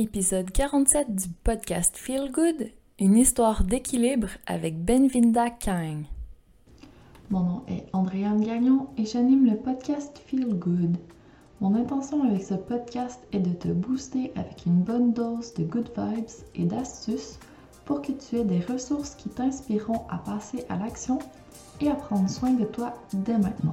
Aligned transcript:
épisode 0.00 0.50
47 0.50 1.14
du 1.14 1.28
podcast 1.44 1.94
Feel 1.98 2.32
Good, 2.32 2.70
une 3.00 3.18
histoire 3.18 3.64
d'équilibre 3.64 4.28
avec 4.46 4.82
Benvinda 4.82 5.50
Kang. 5.50 6.06
Mon 7.28 7.40
nom 7.40 7.62
est 7.68 7.84
Andréane 7.92 8.40
Gagnon 8.40 8.86
et 8.96 9.04
j'anime 9.04 9.44
le 9.44 9.56
podcast 9.58 10.22
Feel 10.26 10.54
Good. 10.54 10.96
Mon 11.60 11.74
intention 11.74 12.22
avec 12.22 12.42
ce 12.42 12.54
podcast 12.54 13.20
est 13.32 13.40
de 13.40 13.52
te 13.52 13.68
booster 13.68 14.32
avec 14.36 14.64
une 14.64 14.80
bonne 14.80 15.12
dose 15.12 15.52
de 15.52 15.64
good 15.64 15.90
vibes 15.94 16.46
et 16.54 16.64
d'astuces 16.64 17.38
pour 17.84 18.00
que 18.00 18.12
tu 18.12 18.36
aies 18.36 18.44
des 18.44 18.60
ressources 18.60 19.14
qui 19.16 19.28
t'inspireront 19.28 20.06
à 20.08 20.16
passer 20.16 20.64
à 20.70 20.76
l'action 20.76 21.18
et 21.82 21.90
à 21.90 21.94
prendre 21.94 22.30
soin 22.30 22.52
de 22.52 22.64
toi 22.64 22.94
dès 23.12 23.36
maintenant. 23.36 23.72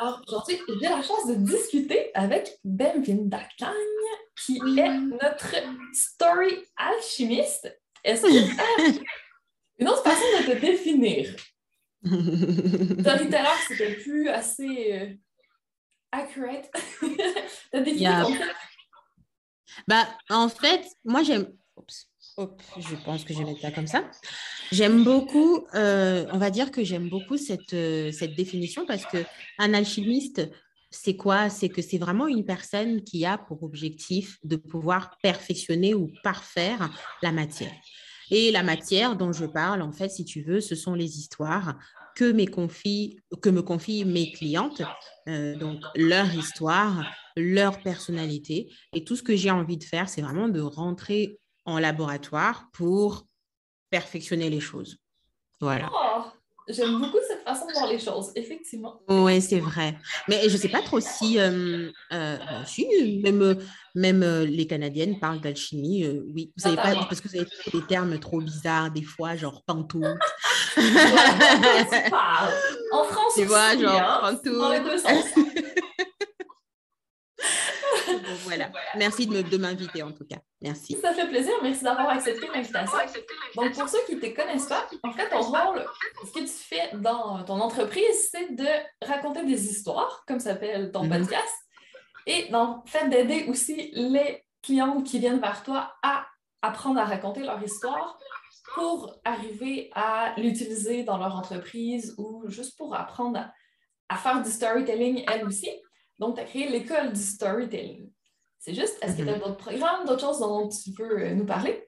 Alors 0.00 0.22
aujourd'hui, 0.26 0.58
j'ai 0.80 0.88
la 0.88 1.02
chance 1.02 1.26
de 1.26 1.34
discuter 1.34 2.10
avec 2.14 2.58
Benvinda 2.64 3.42
Kang, 3.58 3.74
qui 4.34 4.56
est 4.78 4.98
notre 4.98 5.54
story 5.92 6.56
alchimiste. 6.74 7.78
Est-ce 8.02 8.22
que 8.22 9.02
une 9.78 9.88
autre 9.88 10.02
façon 10.02 10.24
de 10.38 10.54
te 10.54 10.58
définir? 10.58 11.36
littéraire, 12.02 13.58
c'était 13.68 13.96
plus 13.96 14.30
assez 14.30 14.92
euh, 14.94 15.14
accurate. 16.12 16.70
yeah. 17.74 18.26
bah, 19.86 20.08
en 20.30 20.48
fait, 20.48 20.82
moi 21.04 21.22
j'aime. 21.22 21.52
Oups 21.76 22.09
je 22.38 22.94
pense 23.04 23.24
que 23.24 23.32
je 23.32 23.38
vais 23.38 23.44
mettre 23.44 23.60
ça 23.60 23.70
comme 23.70 23.86
ça. 23.86 24.04
J'aime 24.72 25.04
beaucoup, 25.04 25.66
euh, 25.74 26.26
on 26.32 26.38
va 26.38 26.50
dire 26.50 26.70
que 26.70 26.84
j'aime 26.84 27.08
beaucoup 27.08 27.36
cette, 27.36 27.72
euh, 27.74 28.12
cette 28.12 28.36
définition 28.36 28.86
parce 28.86 29.04
qu'un 29.06 29.74
alchimiste, 29.74 30.48
c'est 30.90 31.16
quoi? 31.16 31.50
C'est 31.50 31.68
que 31.68 31.82
c'est 31.82 31.98
vraiment 31.98 32.26
une 32.26 32.44
personne 32.44 33.02
qui 33.02 33.24
a 33.24 33.38
pour 33.38 33.62
objectif 33.62 34.38
de 34.44 34.56
pouvoir 34.56 35.16
perfectionner 35.22 35.94
ou 35.94 36.10
parfaire 36.22 36.90
la 37.22 37.32
matière. 37.32 37.72
Et 38.30 38.50
la 38.52 38.62
matière 38.62 39.16
dont 39.16 39.32
je 39.32 39.46
parle, 39.46 39.82
en 39.82 39.92
fait, 39.92 40.08
si 40.08 40.24
tu 40.24 40.42
veux, 40.42 40.60
ce 40.60 40.74
sont 40.74 40.94
les 40.94 41.18
histoires 41.18 41.76
que, 42.14 42.32
que 42.32 43.50
me 43.50 43.62
confient 43.62 44.04
mes 44.04 44.32
clientes, 44.32 44.82
euh, 45.28 45.56
donc 45.56 45.80
leur 45.96 46.32
histoire, 46.34 47.04
leur 47.36 47.80
personnalité. 47.82 48.72
Et 48.94 49.04
tout 49.04 49.16
ce 49.16 49.22
que 49.22 49.34
j'ai 49.34 49.50
envie 49.50 49.78
de 49.78 49.84
faire, 49.84 50.08
c'est 50.08 50.22
vraiment 50.22 50.48
de 50.48 50.60
rentrer 50.60 51.40
en 51.70 51.78
laboratoire 51.78 52.68
pour 52.72 53.26
perfectionner 53.90 54.50
les 54.50 54.60
choses. 54.60 54.98
Voilà. 55.60 55.90
Oh, 55.92 56.22
j'aime 56.68 56.98
beaucoup 57.00 57.18
cette 57.26 57.42
façon 57.42 57.66
de 57.66 57.72
voir 57.72 57.88
les 57.88 57.98
choses, 57.98 58.32
effectivement. 58.34 59.00
Oui, 59.08 59.40
c'est 59.42 59.60
vrai. 59.60 59.96
Mais 60.28 60.48
je 60.48 60.52
ne 60.52 60.58
sais 60.58 60.68
pas 60.68 60.82
trop 60.82 61.00
si, 61.00 61.38
euh, 61.38 61.90
euh, 62.12 62.36
si 62.66 63.20
même, 63.22 63.56
même 63.94 64.22
euh, 64.22 64.44
les 64.46 64.66
Canadiennes 64.66 65.18
parlent 65.18 65.40
d'alchimie. 65.40 66.06
oui, 66.34 66.52
vous 66.56 66.62
savez 66.62 66.76
pas, 66.76 66.94
parce 66.94 67.20
que 67.20 67.28
vous 67.28 67.36
avez 67.36 67.48
des 67.72 67.86
termes 67.86 68.18
trop 68.18 68.40
bizarres 68.40 68.90
des 68.90 69.02
fois, 69.02 69.36
genre 69.36 69.62
pantoute. 69.66 70.04
en 72.92 73.04
France, 73.04 73.34
tu 73.34 73.44
vois, 73.44 73.76
genre 73.76 74.00
hein, 74.00 74.20
pantoute. 74.22 74.58
Dans 74.58 74.72
les 74.72 74.80
deux 74.80 74.98
sens. 74.98 75.24
Voilà. 78.42 78.70
Merci 78.96 79.26
de 79.26 79.56
m'inviter 79.56 80.02
en 80.02 80.12
tout 80.12 80.24
cas. 80.24 80.38
Merci. 80.60 80.96
Ça 81.00 81.12
fait 81.14 81.28
plaisir. 81.28 81.52
Merci 81.62 81.84
d'avoir 81.84 82.10
accepté 82.10 82.46
l'invitation. 82.52 82.98
Donc, 83.56 83.72
pour 83.72 83.88
ceux 83.88 83.98
qui 84.06 84.16
ne 84.16 84.20
te 84.20 84.34
connaissent 84.34 84.66
pas, 84.66 84.86
en 85.02 85.12
fait, 85.12 85.28
ton 85.28 85.40
rôle, 85.40 85.84
ce 86.24 86.32
que 86.32 86.40
tu 86.40 86.46
fais 86.46 86.90
dans 86.94 87.42
ton 87.44 87.60
entreprise, 87.60 88.28
c'est 88.30 88.54
de 88.54 88.66
raconter 89.02 89.44
des 89.44 89.70
histoires, 89.70 90.22
comme 90.26 90.40
s'appelle 90.40 90.92
ton 90.92 91.04
mhm. 91.04 91.10
podcast, 91.10 91.54
et 92.26 92.48
dans 92.50 92.84
fait 92.84 93.08
d'aider 93.08 93.46
aussi 93.48 93.90
les 93.94 94.44
clients 94.62 95.00
qui 95.02 95.18
viennent 95.18 95.40
vers 95.40 95.62
toi 95.62 95.94
à 96.02 96.26
apprendre 96.62 97.00
à 97.00 97.06
raconter 97.06 97.40
leur 97.42 97.62
histoire 97.62 98.18
pour 98.74 99.18
arriver 99.24 99.90
à 99.94 100.34
l'utiliser 100.36 101.02
dans 101.02 101.16
leur 101.16 101.34
entreprise 101.34 102.14
ou 102.18 102.44
juste 102.48 102.76
pour 102.76 102.94
apprendre 102.94 103.38
à, 103.38 103.52
à 104.10 104.16
faire 104.16 104.42
du 104.42 104.50
storytelling 104.50 105.24
elles 105.26 105.46
aussi. 105.46 105.70
Donc, 106.18 106.34
tu 106.34 106.42
as 106.42 106.44
créé 106.44 106.68
l'école 106.68 107.12
du 107.14 107.20
storytelling. 107.20 108.10
C'est 108.60 108.74
juste, 108.74 108.98
est-ce 109.00 109.16
que 109.16 109.22
tu 109.22 109.28
as 109.28 109.36
mhm. 109.36 109.40
d'autres 109.40 109.56
programmes, 109.56 110.06
d'autres 110.06 110.20
choses 110.20 110.38
dont 110.38 110.68
tu 110.68 110.90
veux 110.92 111.18
euh, 111.18 111.34
nous 111.34 111.46
parler? 111.46 111.82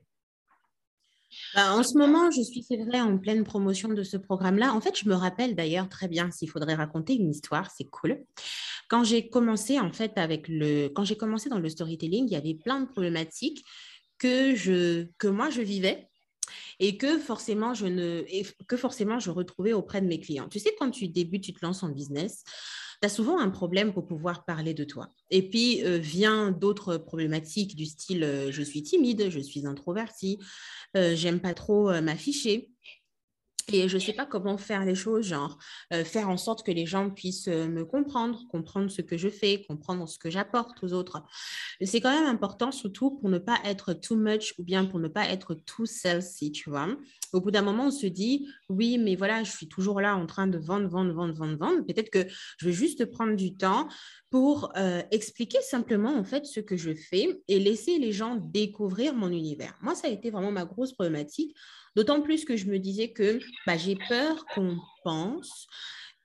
Ben, 1.55 1.73
en 1.73 1.83
ce 1.83 1.97
moment, 1.99 2.31
je 2.31 2.41
suis, 2.41 2.63
c'est 2.63 2.79
vrai, 2.79 3.01
en 3.01 3.19
pleine 3.19 3.45
promotion 3.45 3.91
de 3.91 4.03
ce 4.03 4.17
programme-là. 4.17 4.73
En 4.73 4.81
fait, 4.81 4.99
je 4.99 5.07
me 5.09 5.15
rappelle 5.15 5.55
d'ailleurs 5.55 5.89
très 5.91 6.09
bien 6.09 6.31
s'il 6.31 6.49
faudrait 6.49 6.75
raconter 6.75 7.15
une 7.15 7.31
histoire, 7.31 7.71
c'est 7.71 7.85
cool. 7.85 8.25
Quand 8.89 9.05
j'ai 9.05 9.29
commencé, 9.29 9.79
en 9.79 9.93
fait, 9.93 10.13
avec 10.17 10.49
le, 10.49 10.89
quand 10.89 11.05
j'ai 11.05 11.17
commencé 11.17 11.51
dans 11.51 11.59
le 11.59 11.69
storytelling, 11.69 12.27
il 12.27 12.33
y 12.33 12.37
avait 12.37 12.55
plein 12.55 12.81
de 12.81 12.87
problématiques 12.87 13.65
que, 14.19 14.55
je, 14.55 15.07
que 15.19 15.29
moi, 15.29 15.51
je 15.51 15.61
vivais 15.61 16.09
et 16.81 16.97
que 16.97 17.19
forcément, 17.19 17.75
je 17.75 17.87
ne, 17.87 18.25
que 18.67 18.77
forcément, 18.77 19.19
je 19.19 19.31
retrouvais 19.31 19.75
auprès 19.75 20.01
de 20.01 20.07
mes 20.07 20.21
clients. 20.21 20.49
Tu 20.49 20.59
sais, 20.59 20.75
quand 20.79 20.91
tu 20.91 21.09
débutes, 21.09 21.45
tu 21.45 21.53
te 21.53 21.65
lances 21.65 21.83
en 21.83 21.91
business, 21.91 22.45
tu 23.03 23.07
as 23.07 23.09
souvent 23.09 23.41
un 23.41 23.51
problème 23.51 23.93
pour 23.93 24.07
pouvoir 24.07 24.45
parler 24.45 24.75
de 24.75 24.85
toi. 24.85 25.11
Et 25.31 25.49
puis 25.49 25.83
euh, 25.85 25.99
vient 25.99 26.53
d'autres 26.53 26.99
problématiques 26.99 27.75
du 27.75 27.85
style 27.85 28.23
euh, 28.23 28.53
je 28.53 28.63
suis 28.63 28.83
timide, 28.83 29.29
je 29.29 29.41
suis 29.41 29.67
introvertie, 29.67 30.39
euh, 30.97 31.17
j'aime 31.17 31.41
pas 31.41 31.53
trop 31.53 31.91
m'afficher. 32.01 32.71
Et 33.69 33.89
je 33.89 33.97
ne 33.97 34.01
sais 34.01 34.13
pas 34.13 34.27
comment 34.27 34.59
faire 34.59 34.85
les 34.85 34.95
choses, 34.95 35.27
genre 35.27 35.59
euh, 35.93 36.05
faire 36.05 36.29
en 36.29 36.37
sorte 36.37 36.65
que 36.65 36.73
les 36.73 36.87
gens 36.87 37.11
puissent 37.11 37.49
euh, 37.49 37.69
me 37.69 37.85
comprendre, 37.85 38.47
comprendre 38.49 38.91
ce 38.91 39.03
que 39.03 39.17
je 39.17 39.29
fais, 39.29 39.65
comprendre 39.69 40.09
ce 40.09 40.19
que 40.19 40.31
j'apporte 40.31 40.83
aux 40.83 40.93
autres. 40.93 41.23
C'est 41.81 42.01
quand 42.01 42.13
même 42.13 42.29
important, 42.29 42.73
surtout 42.73 43.13
pour 43.13 43.29
ne 43.29 43.39
pas 43.39 43.59
être 43.65 43.93
too 43.93 44.17
much 44.17 44.55
ou 44.59 44.65
bien 44.65 44.85
pour 44.85 45.01
ne 45.01 45.09
pas 45.09 45.29
être 45.29 45.55
too 45.55 45.87
selfie, 45.87 46.53
tu 46.53 46.71
vois. 46.71 46.89
Au 47.33 47.41
bout 47.41 47.51
d'un 47.51 47.63
moment, 47.63 47.87
on 47.87 47.91
se 47.91 48.07
dit, 48.07 48.49
oui, 48.69 48.99
mais 48.99 49.17
voilà, 49.17 49.43
je 49.45 49.51
suis 49.51 49.69
toujours 49.69 50.01
là 50.01 50.17
en 50.17 50.27
train 50.27 50.47
de 50.47 50.59
vendre, 50.59 50.89
vendre, 50.89 51.13
vendre, 51.13 51.35
vendre, 51.35 51.57
vendre. 51.57 51.87
Peut-être 51.87 52.11
que 52.11 52.27
je 52.59 52.67
vais 52.67 52.73
juste 52.73 53.07
prendre 53.07 53.37
du 53.37 53.55
temps 53.55 53.89
pour 54.33 54.73
euh, 54.77 55.03
expliquer 55.13 55.61
simplement 55.61 56.17
en 56.17 56.25
fait 56.25 56.47
ce 56.47 56.59
que 56.59 56.77
je 56.77 56.95
fais 56.95 57.43
et 57.47 57.61
laisser 57.61 57.99
les 57.99 58.13
gens 58.13 58.35
découvrir 58.35 59.15
mon 59.15 59.31
univers. 59.31 59.79
Moi, 59.83 59.95
ça 59.95 60.09
a 60.09 60.11
été 60.11 60.31
vraiment 60.31 60.51
ma 60.51 60.65
grosse 60.65 60.93
problématique 60.93 61.55
D'autant 61.95 62.23
plus 62.23 62.45
que 62.45 62.57
je 62.57 62.67
me 62.67 62.79
disais 62.79 63.13
que 63.13 63.39
bah, 63.67 63.77
j'ai 63.77 63.97
peur 64.09 64.45
qu'on 64.55 64.79
pense 65.05 65.67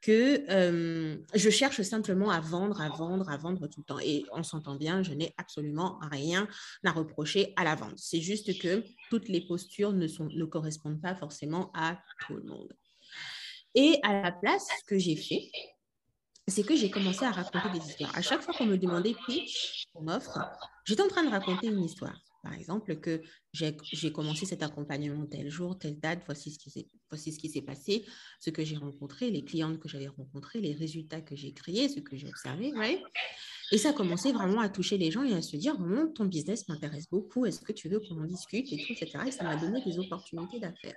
que 0.01 0.45
euh, 0.49 1.17
je 1.33 1.49
cherche 1.49 1.81
simplement 1.81 2.29
à 2.29 2.39
vendre, 2.39 2.79
à 2.79 2.87
vendre, 2.89 3.29
à 3.29 3.35
vendre 3.35 3.67
tout 3.67 3.81
le 3.81 3.85
temps. 3.85 3.99
Et 3.99 4.23
on 4.31 4.43
s'entend 4.43 4.75
bien, 4.75 5.03
je 5.03 5.13
n'ai 5.13 5.33
absolument 5.37 5.99
rien 6.09 6.47
à 6.85 6.91
reprocher 6.91 7.53
à 7.57 7.65
la 7.65 7.75
vente. 7.75 7.97
C'est 7.97 8.21
juste 8.21 8.57
que 8.61 8.83
toutes 9.09 9.27
les 9.27 9.41
postures 9.41 9.91
ne, 9.91 10.07
ne 10.07 10.45
correspondent 10.45 11.01
pas 11.01 11.15
forcément 11.15 11.71
à 11.73 11.99
tout 12.25 12.35
le 12.35 12.43
monde. 12.43 12.71
Et 13.75 13.99
à 14.03 14.21
la 14.21 14.31
place, 14.31 14.65
ce 14.79 14.85
que 14.85 14.97
j'ai 14.97 15.17
fait, 15.17 15.51
c'est 16.47 16.63
que 16.63 16.75
j'ai 16.75 16.89
commencé 16.89 17.25
à 17.25 17.31
raconter 17.31 17.77
des 17.77 17.85
histoires. 17.85 18.15
À 18.15 18.21
chaque 18.21 18.41
fois 18.41 18.53
qu'on 18.53 18.65
me 18.65 18.77
demandait 18.77 19.15
pitch, 19.25 19.85
on 19.93 20.03
m'offre, 20.03 20.39
j'étais 20.85 21.01
en 21.01 21.07
train 21.07 21.23
de 21.23 21.29
raconter 21.29 21.67
une 21.67 21.83
histoire. 21.83 22.19
Par 22.43 22.53
exemple, 22.53 22.95
que 22.97 23.21
j'ai 23.51 24.11
commencé 24.13 24.45
cet 24.45 24.63
accompagnement 24.63 25.25
tel 25.25 25.49
jour, 25.49 25.77
telle 25.77 25.99
date, 25.99 26.21
voici 26.25 26.51
ce 26.51 26.59
qui 27.39 27.49
s'est 27.49 27.61
passé, 27.61 28.05
ce 28.39 28.49
que 28.49 28.63
j'ai 28.63 28.77
rencontré, 28.77 29.29
les 29.29 29.43
clientes 29.43 29.79
que 29.79 29.89
j'avais 29.89 30.07
rencontrées, 30.07 30.61
les 30.61 30.73
résultats 30.73 31.19
que 31.19 31.35
j'ai 31.35 31.51
créés, 31.51 31.89
ce 31.89 31.99
que 31.99 32.15
j'ai 32.15 32.29
observé. 32.29 32.71
Et 33.73 33.77
ça 33.77 33.89
a 33.89 33.93
commencé 33.93 34.31
vraiment 34.31 34.61
à 34.61 34.69
toucher 34.69 34.97
les 34.97 35.11
gens 35.11 35.23
et 35.23 35.33
à 35.33 35.41
se 35.41 35.57
dire, 35.57 35.77
vraiment, 35.77 36.07
ton 36.07 36.23
business 36.23 36.69
m'intéresse 36.69 37.09
beaucoup, 37.09 37.45
est-ce 37.45 37.59
que 37.59 37.73
tu 37.73 37.89
veux 37.89 37.99
qu'on 37.99 38.21
en 38.21 38.25
discute 38.25 38.71
et 38.71 38.77
tout, 38.77 38.93
etc. 38.93 39.25
Et 39.27 39.31
ça 39.31 39.43
m'a 39.43 39.57
donné 39.57 39.83
des 39.83 39.99
opportunités 39.99 40.61
d'affaires. 40.61 40.95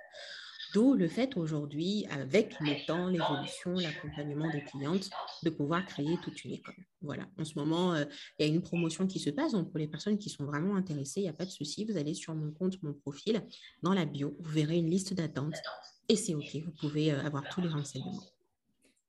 D'où 0.73 0.93
le 0.93 1.07
fait 1.09 1.35
aujourd'hui, 1.35 2.05
avec 2.11 2.57
le 2.61 2.85
temps, 2.85 3.07
l'évolution, 3.07 3.73
l'accompagnement 3.73 4.49
des 4.49 4.63
clientes, 4.63 5.09
de 5.43 5.49
pouvoir 5.49 5.85
créer 5.85 6.17
toute 6.23 6.43
une 6.45 6.53
école. 6.53 6.75
Voilà, 7.01 7.23
en 7.37 7.43
ce 7.43 7.57
moment, 7.57 7.93
euh, 7.93 8.05
il 8.39 8.45
y 8.45 8.49
a 8.49 8.53
une 8.53 8.61
promotion 8.61 9.05
qui 9.05 9.19
se 9.19 9.29
passe. 9.29 9.51
Donc, 9.51 9.69
pour 9.69 9.79
les 9.79 9.87
personnes 9.87 10.17
qui 10.17 10.29
sont 10.29 10.45
vraiment 10.45 10.75
intéressées, 10.75 11.21
il 11.21 11.23
n'y 11.23 11.29
a 11.29 11.33
pas 11.33 11.45
de 11.45 11.51
souci. 11.51 11.83
Vous 11.85 11.97
allez 11.97 12.13
sur 12.13 12.33
mon 12.35 12.51
compte, 12.51 12.81
mon 12.83 12.93
profil, 12.93 13.41
dans 13.83 13.93
la 13.93 14.05
bio, 14.05 14.37
vous 14.39 14.51
verrez 14.51 14.77
une 14.77 14.89
liste 14.89 15.13
d'attente 15.13 15.55
et 16.07 16.15
c'est 16.15 16.35
OK. 16.35 16.55
Vous 16.55 16.71
pouvez 16.79 17.11
euh, 17.11 17.25
avoir 17.25 17.43
tous 17.49 17.61
les 17.61 17.69
renseignements. 17.69 18.23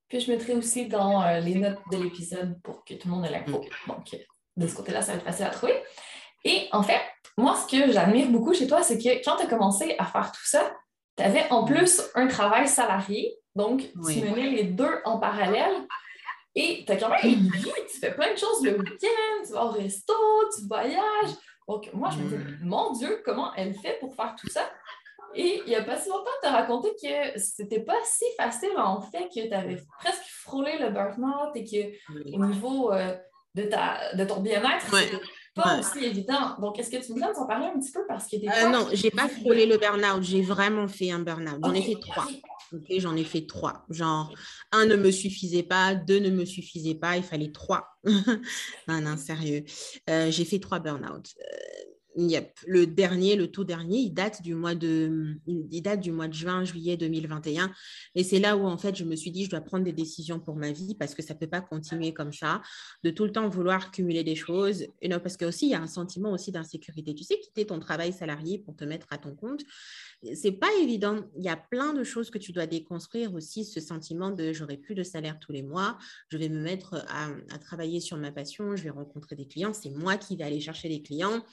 Puis, 0.09 0.20
je 0.20 0.32
mettrai 0.32 0.55
aussi 0.55 0.88
dans 0.88 1.23
euh, 1.23 1.41
les 1.41 1.55
notes 1.55 1.81
de 1.93 1.99
l'épisode 1.99 2.61
pour 2.62 2.85
que 2.85 2.94
tout 2.94 3.09
le 3.09 3.14
monde 3.14 3.26
ait 3.26 3.31
l'info. 3.31 3.61
Mm. 3.87 3.88
Donc, 3.91 4.17
de 4.56 4.67
ce 4.67 4.75
côté-là, 4.75 5.03
ça 5.03 5.12
va 5.12 5.19
être 5.19 5.25
facile 5.25 5.47
à 5.47 5.50
trouver. 5.50 5.81
Et 6.44 6.69
en 6.73 6.82
fait, 6.82 7.00
moi, 7.37 7.56
ce 7.56 7.70
que 7.70 7.93
j'admire 7.93 8.31
beaucoup 8.31 8.53
chez 8.53 8.67
toi, 8.67 8.82
c'est 8.82 8.99
que 8.99 9.25
quand 9.25 9.37
tu 9.37 9.44
as 9.44 9.47
commencé 9.47 9.94
à 9.99 10.06
faire 10.06 10.32
tout 10.32 10.44
ça, 10.44 10.75
tu 11.23 11.29
avais 11.29 11.51
en 11.51 11.65
plus 11.65 12.03
un 12.15 12.27
travail 12.27 12.67
salarié, 12.67 13.39
donc 13.55 13.83
tu 13.93 14.21
menais 14.21 14.51
les 14.51 14.65
deux 14.65 15.01
en 15.05 15.19
parallèle. 15.19 15.87
Et 16.55 16.85
tu 16.85 16.93
as 16.93 16.97
quand 16.97 17.09
même 17.09 17.21
une 17.25 17.49
vie, 17.49 17.73
tu 17.91 17.99
fais 17.99 18.13
plein 18.13 18.33
de 18.33 18.39
choses 18.39 18.63
le 18.63 18.79
week-end, 18.79 19.47
tu 19.47 19.53
vas 19.55 19.65
au 19.65 19.71
resto, 19.71 20.13
tu 20.55 20.67
voyages. 20.67 21.35
Donc, 21.67 21.89
moi, 21.95 22.11
je 22.11 22.19
me 22.19 22.29
dis, 22.29 22.35
mm. 22.37 22.59
mon 22.69 22.93
Dieu, 22.93 23.23
comment 23.25 23.55
elle 23.55 23.73
fait 23.75 23.97
pour 24.01 24.15
faire 24.15 24.37
tout 24.39 24.49
ça? 24.49 24.71
Et 25.35 25.63
il 25.65 25.69
n'y 25.71 25.75
a 25.75 25.83
pas 25.83 25.97
si 25.97 26.11
longtemps, 26.11 26.31
tu 26.43 26.49
as 26.49 26.53
raconté 26.53 26.91
que 27.03 27.39
c'était 27.39 27.81
pas 27.81 27.97
si 28.05 28.27
facile, 28.37 28.77
en 28.77 29.01
fait, 29.01 29.29
que 29.29 29.49
tu 29.49 29.55
avais 29.55 29.79
presque 29.99 30.25
frôlé 30.27 30.77
le 30.79 30.91
burn-out 30.91 31.53
et 31.55 31.65
que 31.65 32.37
au 32.37 32.45
niveau 32.45 32.93
euh, 32.93 33.17
de, 33.55 33.63
ta, 33.63 34.15
de 34.15 34.25
ton 34.27 34.41
bien-être, 34.41 34.95
pas 35.54 35.78
aussi 35.78 36.04
évident. 36.04 36.56
Donc, 36.60 36.78
est-ce 36.78 36.90
que 36.90 37.04
tu 37.04 37.12
nous 37.12 37.22
en 37.22 37.46
parler 37.46 37.66
un 37.66 37.78
petit 37.78 37.93
peu? 37.93 38.00
Parce 38.06 38.28
que 38.28 38.37
euh, 38.37 38.69
Non, 38.70 38.88
j'ai 38.93 39.10
pas 39.10 39.28
frôlé 39.28 39.66
le 39.66 39.78
burn-out. 39.78 40.22
J'ai 40.22 40.43
vraiment 40.43 40.88
fait 40.88 41.10
un 41.10 41.20
burn-out. 41.20 41.60
J'en 41.62 41.75
ai 41.75 41.82
fait 41.82 42.00
trois. 42.00 42.26
j'en 42.99 43.16
ai 43.16 43.25
fait 43.25 43.46
trois. 43.46 43.84
Genre, 43.90 44.32
un 44.72 44.87
ne 44.87 44.96
me 44.96 45.10
suffisait 45.10 45.62
pas, 45.62 45.94
deux 45.94 46.19
ne 46.19 46.31
me 46.31 46.44
suffisaient 46.44 46.94
pas, 46.94 47.16
il 47.16 47.22
fallait 47.22 47.52
trois. 47.52 47.96
non, 48.04 49.00
non, 49.00 49.16
sérieux. 49.16 49.64
Euh, 50.08 50.31
j'ai 50.31 50.44
fait 50.44 50.58
trois 50.58 50.78
burn-out. 50.78 51.34
Le 52.17 52.85
dernier, 52.85 53.37
le 53.37 53.50
tout 53.50 53.64
dernier, 53.64 53.99
il 53.99 54.11
date 54.11 54.43
du 54.43 54.55
mois 54.55 54.75
de, 54.75 55.37
il 55.47 55.82
date 55.82 56.00
du 56.00 56.12
mois 56.12 56.29
de 56.29 56.35
juin, 56.35 56.64
juillet 56.64 56.97
2021. 56.97 57.73
Et 58.14 58.25
c'est 58.25 58.38
là 58.38 58.56
où, 58.56 58.67
en 58.67 58.76
fait, 58.76 58.97
je 58.97 59.05
me 59.05 59.17
suis 59.17 59.31
dit, 59.31 59.44
je 59.44 59.50
dois 59.50 59.61
prendre 59.61 59.85
des 59.85 59.93
décisions 59.93 60.38
pour 60.38 60.56
ma 60.56 60.73
vie 60.73 60.94
parce 60.94 61.14
que 61.14 61.23
ça 61.23 61.35
ne 61.35 61.38
peut 61.38 61.47
pas 61.47 61.61
continuer 61.61 62.12
comme 62.12 62.32
ça, 62.32 62.62
de 63.03 63.11
tout 63.11 63.25
le 63.25 63.32
temps 63.32 63.49
vouloir 63.49 63.91
cumuler 63.91 64.25
des 64.25 64.37
choses. 64.37 64.87
Non, 65.03 65.20
parce 65.20 65.37
qu'il 65.37 65.49
il 65.62 65.69
y 65.69 65.75
a 65.75 65.81
un 65.81 65.87
sentiment 65.87 66.32
aussi 66.32 66.53
d'insécurité. 66.53 67.14
Tu 67.14 67.25
sais, 67.25 67.38
quitter 67.38 67.67
ton 67.67 67.79
travail 67.79 68.12
salarié 68.12 68.59
pour 68.59 68.76
te 68.76 68.85
mettre 68.85 69.06
à 69.11 69.19
ton 69.19 69.35
compte, 69.35 69.62
c'est 70.35 70.53
pas 70.53 70.73
évident. 70.81 71.20
Il 71.37 71.44
y 71.44 71.49
a 71.49 71.56
plein 71.56 71.93
de 71.93 72.05
choses 72.05 72.31
que 72.31 72.38
tu 72.38 72.53
dois 72.53 72.67
déconstruire 72.67 73.35
aussi, 73.35 73.64
ce 73.64 73.81
sentiment 73.81 74.31
de 74.31 74.53
j'aurai 74.53 74.76
plus 74.76 74.94
de 74.94 75.03
salaire 75.03 75.38
tous 75.38 75.53
les 75.53 75.62
mois, 75.62 75.99
je 76.29 76.38
vais 76.38 76.49
me 76.49 76.61
mettre 76.61 77.05
à, 77.09 77.59
travailler 77.59 78.00
sur 78.00 78.17
ma 78.17 78.32
passion, 78.32 78.76
je 78.76 78.82
vais 78.82 78.91
rencontrer 78.91 79.37
des 79.37 79.47
clients, 79.47 79.73
c'est 79.73 79.91
moi 79.91 80.17
qui 80.17 80.37
vais 80.37 80.44
aller 80.44 80.61
chercher 80.61 80.88
les 80.88 81.03
clients. 81.03 81.44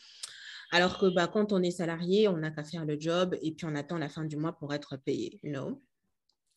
Alors 0.71 0.97
que 0.97 1.07
bah, 1.07 1.27
quand 1.27 1.51
on 1.51 1.63
est 1.63 1.71
salarié, 1.71 2.27
on 2.27 2.37
n'a 2.37 2.51
qu'à 2.51 2.63
faire 2.63 2.85
le 2.85 2.99
job 2.99 3.35
et 3.41 3.51
puis 3.53 3.65
on 3.65 3.75
attend 3.75 3.97
la 3.97 4.09
fin 4.09 4.23
du 4.23 4.37
mois 4.37 4.53
pour 4.53 4.73
être 4.73 4.97
payé. 4.97 5.39
You 5.43 5.51
know? 5.51 5.81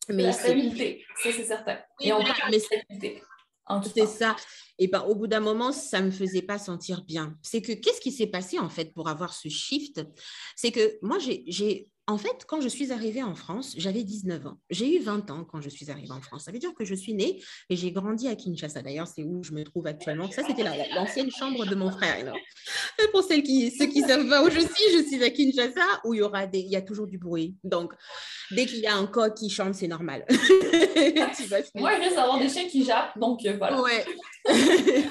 Mais 0.09 0.25
la 0.25 0.33
stabilité, 0.33 1.05
ça 1.23 1.31
c'est 1.33 1.45
certain. 1.45 1.79
et 2.01 2.13
on 2.13 2.19
mais 2.51 2.59
stabilité. 2.59 3.23
C'est 3.95 4.07
ça. 4.07 4.37
Et 4.79 4.89
ben, 4.89 5.01
au 5.03 5.15
bout 5.15 5.27
d'un 5.27 5.41
moment, 5.41 5.73
ça 5.73 6.01
ne 6.01 6.07
me 6.07 6.11
faisait 6.11 6.43
pas 6.43 6.59
sentir 6.59 7.05
bien. 7.05 7.39
C'est 7.43 7.63
que 7.63 7.73
qu'est-ce 7.73 8.01
qui 8.01 8.13
s'est 8.13 8.27
passé 8.27 8.59
en 8.59 8.69
fait 8.69 8.93
pour 8.93 9.09
avoir 9.09 9.33
ce 9.33 9.49
shift? 9.49 10.03
C'est 10.57 10.73
que 10.73 10.99
moi, 11.01 11.19
j'ai 11.19 11.89
en 12.09 12.19
fait, 12.19 12.45
quand 12.49 12.61
je 12.61 12.69
suis 12.69 12.93
arrivée 12.93 13.23
en 13.23 13.35
France, 13.37 13.75
j'avais 13.77 14.03
19 14.03 14.47
ans. 14.47 14.59
J'ai 14.71 14.97
eu 14.97 15.01
20 15.01 15.31
ans 15.31 15.45
quand 15.45 15.61
je 15.61 15.69
suis 15.69 15.89
arrivée 15.91 16.11
en 16.11 16.21
France. 16.21 16.45
Ça 16.45 16.53
veut 16.53 16.59
dire 16.59 16.75
que 16.75 16.85
je 16.85 16.95
suis 16.95 17.15
née 17.15 17.41
et 17.71 17.77
j'ai 17.77 17.93
grandi 17.93 18.27
à 18.27 18.35
Kinshasa. 18.35 18.83
D'ailleurs, 18.83 19.07
c'est 19.07 19.23
où 19.23 19.45
je 19.45 19.53
me 19.53 19.63
trouve 19.63 19.87
actuellement. 19.87 20.29
Ça, 20.31 20.43
c'était 20.45 20.65
l'ancienne 20.95 21.31
chambre 21.31 21.65
de 21.65 21.75
mon 21.77 21.91
frère. 21.93 22.17
Et 22.19 23.09
pour 23.13 23.23
celles 23.23 23.45
qui, 23.45 23.71
ceux 23.71 23.87
qui 23.87 24.01
savent 24.01 24.29
pas 24.29 24.43
où 24.43 24.51
je 24.51 24.61
suis, 24.61 24.99
je 24.99 25.05
suis 25.07 25.23
à 25.23 25.31
Kinshasa 25.31 26.01
où 26.05 26.15
il 26.15 26.19
y, 26.19 26.23
aura 26.23 26.47
des, 26.47 26.59
il 26.59 26.71
y 26.71 26.77
a 26.77 26.83
toujours 26.83 27.07
du 27.07 27.19
bruit. 27.19 27.55
Donc, 27.63 27.93
dès 28.51 28.67
qu'il 28.67 28.81
y 28.81 28.87
a 28.87 28.97
un 28.97 29.07
coq 29.07 29.35
qui 29.35 29.49
chante, 29.49 29.77
c'est 29.77 29.89
normal. 29.89 30.25
Moi, 30.31 30.37
je 31.95 32.01
risque 32.01 32.17
d'avoir 32.17 32.39
des 32.41 32.49
chiens 32.49 32.67
qui 32.67 32.85
jappent. 32.85 33.17
Donc, 33.17 33.47
euh, 33.47 33.57
voilà. 33.57 33.81
Ouais. 33.81 34.05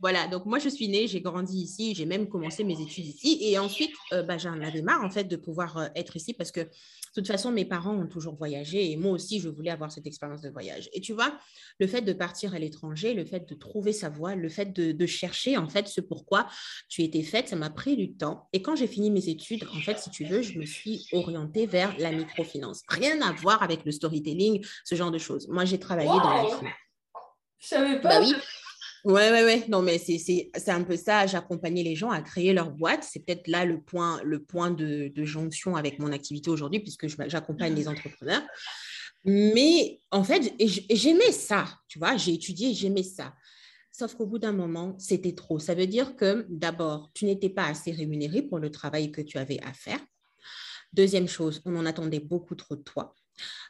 Voilà, 0.00 0.26
donc 0.28 0.46
moi, 0.46 0.58
je 0.58 0.68
suis 0.70 0.88
née, 0.88 1.06
j'ai 1.06 1.20
grandi 1.20 1.58
ici, 1.58 1.94
j'ai 1.94 2.06
même 2.06 2.28
commencé 2.28 2.64
mes 2.64 2.80
études 2.80 3.04
ici. 3.04 3.38
Et 3.42 3.58
ensuite, 3.58 3.92
euh, 4.12 4.22
bah, 4.22 4.38
j'en 4.38 4.58
avais 4.62 4.80
marre, 4.80 5.04
en 5.04 5.10
fait, 5.10 5.24
de 5.24 5.36
pouvoir 5.36 5.76
euh, 5.76 5.86
être 5.94 6.16
ici 6.16 6.32
parce 6.32 6.50
que, 6.50 6.60
de 6.60 6.68
toute 7.14 7.26
façon, 7.26 7.52
mes 7.52 7.66
parents 7.66 7.94
ont 7.94 8.06
toujours 8.06 8.34
voyagé 8.34 8.90
et 8.90 8.96
moi 8.96 9.12
aussi, 9.12 9.40
je 9.40 9.48
voulais 9.48 9.70
avoir 9.70 9.92
cette 9.92 10.06
expérience 10.06 10.40
de 10.40 10.48
voyage. 10.48 10.88
Et 10.94 11.00
tu 11.02 11.12
vois, 11.12 11.36
le 11.78 11.86
fait 11.86 12.00
de 12.00 12.12
partir 12.14 12.54
à 12.54 12.58
l'étranger, 12.58 13.12
le 13.12 13.26
fait 13.26 13.46
de 13.46 13.54
trouver 13.54 13.92
sa 13.92 14.08
voie, 14.08 14.36
le 14.36 14.48
fait 14.48 14.72
de, 14.72 15.06
chercher, 15.06 15.58
en 15.58 15.68
fait, 15.68 15.88
ce 15.88 16.00
pourquoi 16.00 16.46
tu 16.88 17.02
étais 17.02 17.22
faite, 17.22 17.48
ça 17.48 17.56
m'a 17.56 17.68
pris 17.68 17.96
du 17.96 18.14
temps. 18.14 18.48
Et 18.52 18.62
quand 18.62 18.76
j'ai 18.76 18.86
fini 18.86 19.10
mes 19.10 19.28
études, 19.28 19.66
en 19.74 19.80
fait, 19.80 19.98
si 19.98 20.10
tu 20.10 20.24
veux, 20.24 20.40
je 20.40 20.58
me 20.58 20.64
suis 20.64 21.06
orientée 21.12 21.66
vers 21.66 21.94
la 21.98 22.12
microfinance. 22.12 22.82
Rien 22.88 23.20
à 23.20 23.32
voir 23.32 23.62
avec 23.62 23.84
le 23.84 23.92
storytelling, 23.92 24.64
ce 24.84 24.94
genre 24.94 25.10
de 25.10 25.18
choses. 25.18 25.48
Moi, 25.48 25.64
j'ai 25.64 25.78
travaillé 25.78 26.08
dans 26.08 26.32
la 26.32 26.44
Je 27.58 27.66
savais 27.66 28.00
pas. 28.00 28.20
Bah 28.20 28.20
oui. 28.20 28.34
Ouais, 29.04 29.30
ouais, 29.30 29.44
ouais. 29.44 29.64
Non, 29.68 29.82
mais 29.82 29.98
c'est 29.98 30.68
un 30.68 30.82
peu 30.82 30.96
ça. 30.96 31.26
J'accompagnais 31.26 31.82
les 31.82 31.96
gens 31.96 32.10
à 32.10 32.20
créer 32.20 32.52
leur 32.52 32.70
boîte. 32.70 33.04
C'est 33.04 33.20
peut-être 33.20 33.48
là 33.48 33.64
le 33.64 33.80
point, 33.80 34.20
le 34.24 34.42
point 34.42 34.70
de, 34.70 35.12
jonction 35.24 35.76
avec 35.76 35.98
mon 35.98 36.12
activité 36.12 36.50
aujourd'hui, 36.50 36.80
puisque 36.80 37.06
j'accompagne 37.28 37.74
les 37.74 37.88
entrepreneurs. 37.88 38.42
Mais 39.24 40.00
en 40.10 40.24
fait, 40.24 40.54
j'aimais 40.90 41.32
ça, 41.32 41.66
tu 41.88 41.98
vois. 41.98 42.16
J'ai 42.16 42.34
étudié, 42.34 42.74
j'aimais 42.74 43.02
ça. 43.02 43.34
Sauf 43.92 44.14
qu'au 44.14 44.26
bout 44.26 44.38
d'un 44.38 44.52
moment, 44.52 44.96
c'était 44.98 45.34
trop. 45.34 45.58
Ça 45.58 45.74
veut 45.74 45.86
dire 45.86 46.16
que 46.16 46.46
d'abord, 46.48 47.10
tu 47.14 47.26
n'étais 47.26 47.50
pas 47.50 47.66
assez 47.66 47.92
rémunéré 47.92 48.42
pour 48.42 48.58
le 48.58 48.70
travail 48.70 49.10
que 49.12 49.20
tu 49.20 49.36
avais 49.36 49.60
à 49.62 49.72
faire. 49.72 50.00
Deuxième 50.92 51.28
chose, 51.28 51.60
on 51.64 51.76
en 51.76 51.86
attendait 51.86 52.20
beaucoup 52.20 52.54
trop 52.54 52.76
de 52.76 52.82
toi. 52.82 53.14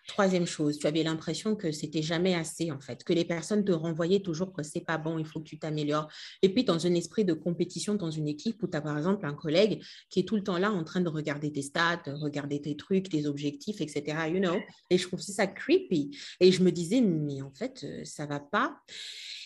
Troisième 0.06 0.46
chose, 0.46 0.78
tu 0.78 0.86
avais 0.86 1.02
l'impression 1.02 1.54
que 1.54 1.72
c'était 1.72 2.02
jamais 2.02 2.34
assez 2.34 2.70
en 2.70 2.80
fait, 2.80 3.04
que 3.04 3.12
les 3.12 3.24
personnes 3.24 3.64
te 3.64 3.72
renvoyaient 3.72 4.20
toujours 4.20 4.52
que 4.52 4.62
c'est 4.62 4.80
pas 4.80 4.98
bon, 4.98 5.18
il 5.18 5.24
faut 5.24 5.40
que 5.40 5.48
tu 5.48 5.58
t'améliores. 5.58 6.08
Et 6.42 6.52
puis 6.52 6.64
dans 6.64 6.86
un 6.86 6.94
esprit 6.94 7.24
de 7.24 7.32
compétition 7.32 7.94
dans 7.94 8.10
une 8.10 8.28
équipe 8.28 8.62
où 8.62 8.66
tu 8.66 8.76
as 8.76 8.80
par 8.80 8.96
exemple 8.96 9.26
un 9.26 9.34
collègue 9.34 9.82
qui 10.08 10.20
est 10.20 10.24
tout 10.24 10.36
le 10.36 10.42
temps 10.42 10.58
là 10.58 10.70
en 10.72 10.84
train 10.84 11.00
de 11.00 11.08
regarder 11.08 11.52
tes 11.52 11.62
stats, 11.62 12.02
regarder 12.06 12.60
tes 12.60 12.76
trucs, 12.76 13.08
tes 13.08 13.26
objectifs, 13.26 13.80
etc. 13.80 14.28
You 14.28 14.40
know. 14.40 14.58
Et 14.90 14.98
je 14.98 15.06
trouve 15.06 15.20
ça 15.20 15.46
creepy. 15.46 16.16
Et 16.40 16.50
je 16.52 16.62
me 16.62 16.72
disais 16.72 17.00
mais 17.00 17.42
en 17.42 17.52
fait 17.52 17.84
euh, 17.84 18.04
ça 18.04 18.26
va 18.26 18.40
pas. 18.40 18.76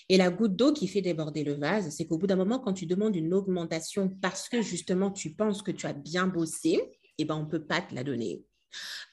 Et 0.09 0.16
la 0.16 0.31
goutte 0.31 0.54
d'eau 0.54 0.73
qui 0.73 0.87
fait 0.87 1.00
déborder 1.00 1.45
le 1.45 1.54
vase, 1.54 1.88
c'est 1.90 2.07
qu'au 2.07 2.19
bout 2.19 2.26
d'un 2.26 2.37
moment, 2.37 2.59
quand 2.59 2.75
tu 2.75 2.87
demandes 2.87 3.16
une 3.16 3.33
augmentation 3.33 4.09
parce 4.21 4.49
que 4.49 4.61
justement 4.61 5.11
tu 5.11 5.35
penses 5.35 5.62
que 5.62 5.71
tu 5.71 5.87
as 5.87 5.95
bien 5.95 6.26
bossé, 6.26 6.81
eh 7.19 7.25
ben, 7.25 7.37
on 7.37 7.45
ne 7.45 7.49
peut 7.49 7.64
pas 7.64 7.81
te 7.81 7.95
la 7.95 8.04
donner. 8.04 8.45